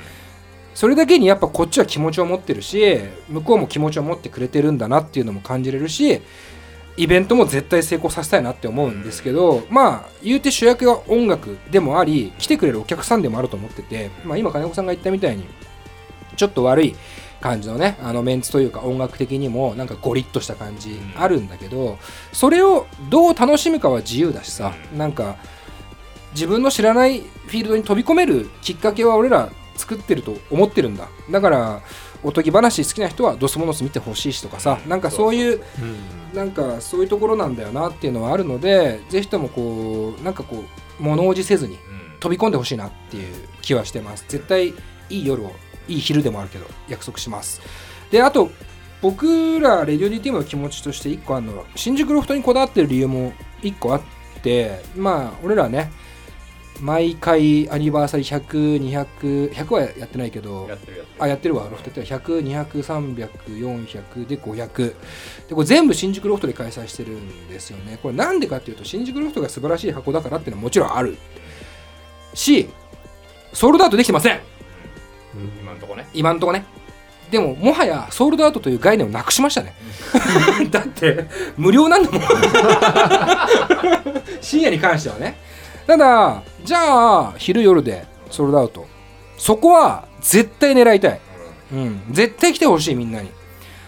[0.78, 6.22] それだけにやっぱこっちは気持ちを持ってるし向こうも気持ちを持ってくれてるんだなっていうのも感じれるし
[6.96, 15.46] イベントも絶対成功させたいなって思うんですけどまあ言うて主役は音楽でもあり来てくれるお客さんでもあると思ってて、まあ、今金子さんが言ったみたいに
[16.36, 16.94] ちょっと悪い
[17.40, 21.98] 感じのねあのメンツというか音楽的にもなんかゴリッとした感じあるんだけど
[22.32, 25.36] それをどう楽しむかは自由だしさなんか
[26.32, 31.08] 自分の知らないフィールドに飛び込めるきっかけは俺ら作ってると思ってるんだ。
[31.30, 31.82] だから
[32.24, 35.62] おとぎ話好きな人はドスモノス見てほしいしとかさなんかそういう
[36.34, 40.64] なんかそういうところなんだよなっていうのはあるのでぜひともこうなんかこ
[41.00, 41.78] う物おじせずに
[42.18, 44.24] 飛び込んでほしいなっていう気はしてます。
[44.28, 44.74] 絶対い
[45.10, 45.52] い夜を
[45.86, 47.60] いい昼でもあるけど約束します。
[48.10, 48.50] であと
[49.00, 54.02] 僕らレディオ DTM の気持ちとして1個あるのは新宿ロフトにこだわってる理由も1個あっ
[54.42, 55.92] てまあ俺らね
[56.80, 60.68] 毎回アニバーサリー100200はやってないけど
[61.18, 61.66] あやってるわ。
[61.70, 62.16] ロフトやってる。
[62.42, 64.94] 100200300400で500
[65.48, 67.98] でこれ全部新宿ロフトで開催してるんですよね。
[68.02, 71.16] これなんでかっていうと新宿ロフトが素晴らしい箱だからっていうのはもちろんある
[72.34, 72.68] し
[73.52, 74.40] ソールドアウトできてません。
[75.60, 76.08] 今のとこね。
[76.14, 76.64] 今んとこね。
[77.30, 79.74] でももはやソールドアウトという概念をなくしましたね。
[80.70, 81.26] だって
[81.56, 82.22] 無料なんだもん。
[84.40, 85.36] 深夜に関してはね
[85.88, 88.86] ただじゃあ昼夜でソールドアウト。
[89.38, 91.20] そこは絶対狙いたい、
[91.72, 93.30] うん、絶対来てほしいみんなに。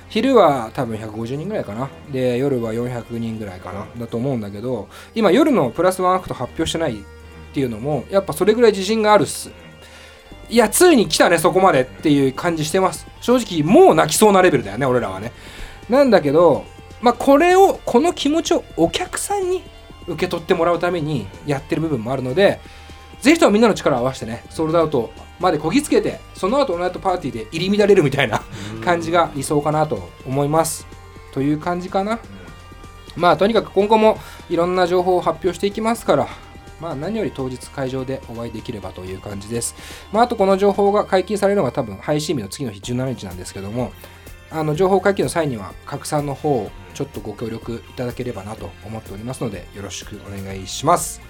[0.08, 1.90] 昼は多分150人ぐらいかな。
[2.10, 3.86] で夜は400人ぐらいかな。
[3.98, 7.02] だと思うんだけど今夜のプラスワンアクト発表してないっ
[7.52, 9.50] ていうのもやっぱそれぐらい自信があるっす。
[10.48, 13.06] いやついに来たねそこまでっていう感じしてます。
[13.20, 15.32] 正直もう泣きそうなレベルだよね俺らはね。
[15.90, 16.64] なんだけど
[17.02, 19.62] まあこれをこの気持ちをお客さんに
[20.06, 22.60] 受け取ってもらうためにやってる部分もあるので
[23.20, 28.42] ぜひともみんなの力を合わせてねソールドアウトまでこぎつけてその後ナイトパーティーで入り乱れるみたいな
[28.84, 30.86] 感じが理想かなと思います。
[31.32, 32.18] という感じかな。
[33.16, 36.28] まあとにかく今後もいろんな情報を発表していきますから
[36.80, 39.74] まあ何より当日会場でお会いできればという感じです。
[40.12, 43.92] まああとこの情報が解禁されるのが多分配信日の次の日17日なんですけども
[44.50, 51.20] あの情報解禁の際には拡散の方ちょっとご協力いただければなと思っておりますのでよろしくお願いします。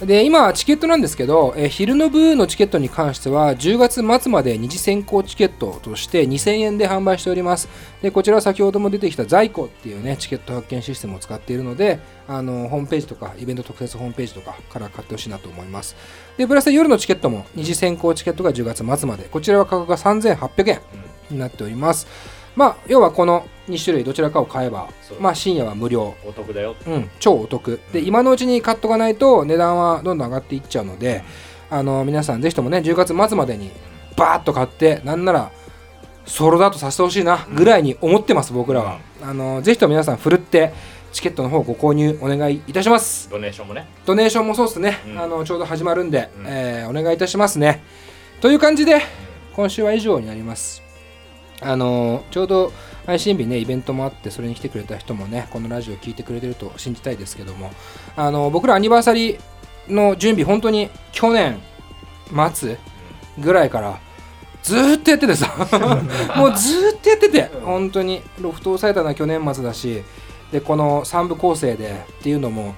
[0.00, 7.68] で今チケットなんですけど、え昼の部のチケットに関しては10月末まで二次選考チケットとして2000円で販売しております。
[8.02, 15.94] でこちらは先ほども出てきた在庫っていうねチケット発券システムを使っているのであのホームページとかイベント特設ホームページとかから買ってほしいなと思います。
[16.36, 20.80] でプラス夜のチケットも二次選考チケットが10月末までこちらは価格が3800円
[21.30, 22.08] になっております。
[22.56, 24.88] まあ要はこの2種類どちらかを買えば
[25.20, 26.14] まあ深夜は無料。
[26.26, 26.76] お得だよ。
[26.86, 27.80] うん、超お得。
[27.92, 31.24] で今のうちに買っとかないと値段はどんどん上がっていっちゃうので
[31.70, 33.70] あの皆さんぜひともね10月末までに
[34.16, 35.50] バーッと買ってなんなら
[36.26, 40.72] ソールドアウトさせてほしいなぐらいに思ってます僕らは、あのぜひとも皆さんふるって
[41.12, 43.30] チケットの方ご購入お願いいたします。
[43.30, 43.86] ドネーションもね。
[44.04, 45.18] ドネーションもそうですね、うん。
[45.18, 46.46] あのちょうど始まるんで、うん。
[46.46, 47.82] えーお願いいたしますね。
[48.40, 49.00] という感じで
[49.54, 50.83] 今週は以上になります
[51.60, 52.72] あのちょうど
[53.06, 57.70] 配信日ねイベントもあってそれに来てくれた人もねこのラジオ聞いてくれてると信じたいですけども
[58.16, 59.40] あの僕らアニバーサリー
[59.88, 61.60] の準備本当に去年
[62.52, 62.78] 末
[63.38, 64.00] ぐらいから
[64.62, 65.54] ずーっとやっててさ
[66.36, 68.22] もうずーっとやってて本当に。
[68.40, 70.02] ロフトを抑えたのは去年末だし
[70.52, 72.74] でこの3部構成でっていうのも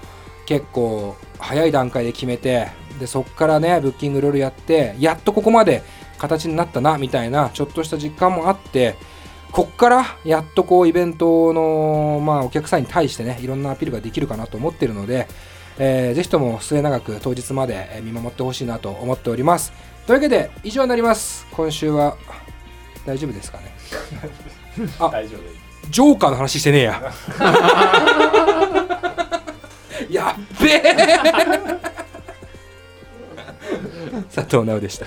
[0.47, 2.69] 結構早い段階で決めて
[2.99, 5.83] でそっからねブッキングいろいろやってやっとここまで
[6.19, 8.97] 形になったなみたいなちょっとした実感もあって
[9.53, 15.29] こっからやっとこうイベントの、まあ、お客さんに対してねいろんなアピールができるかなと思ってるので、
[15.79, 19.73] えーぜひとも末永く当日までえー見守ってほしいなと思っております。
[20.07, 21.47] というわけで以上になります。
[21.53, 22.17] 今週は
[23.07, 23.75] 大丈夫ですかね？
[25.01, 25.41] あ大丈夫
[25.91, 27.13] ジョーカーの話してねえや。
[30.11, 30.83] やっべえ。
[34.35, 35.07] 佐藤直でした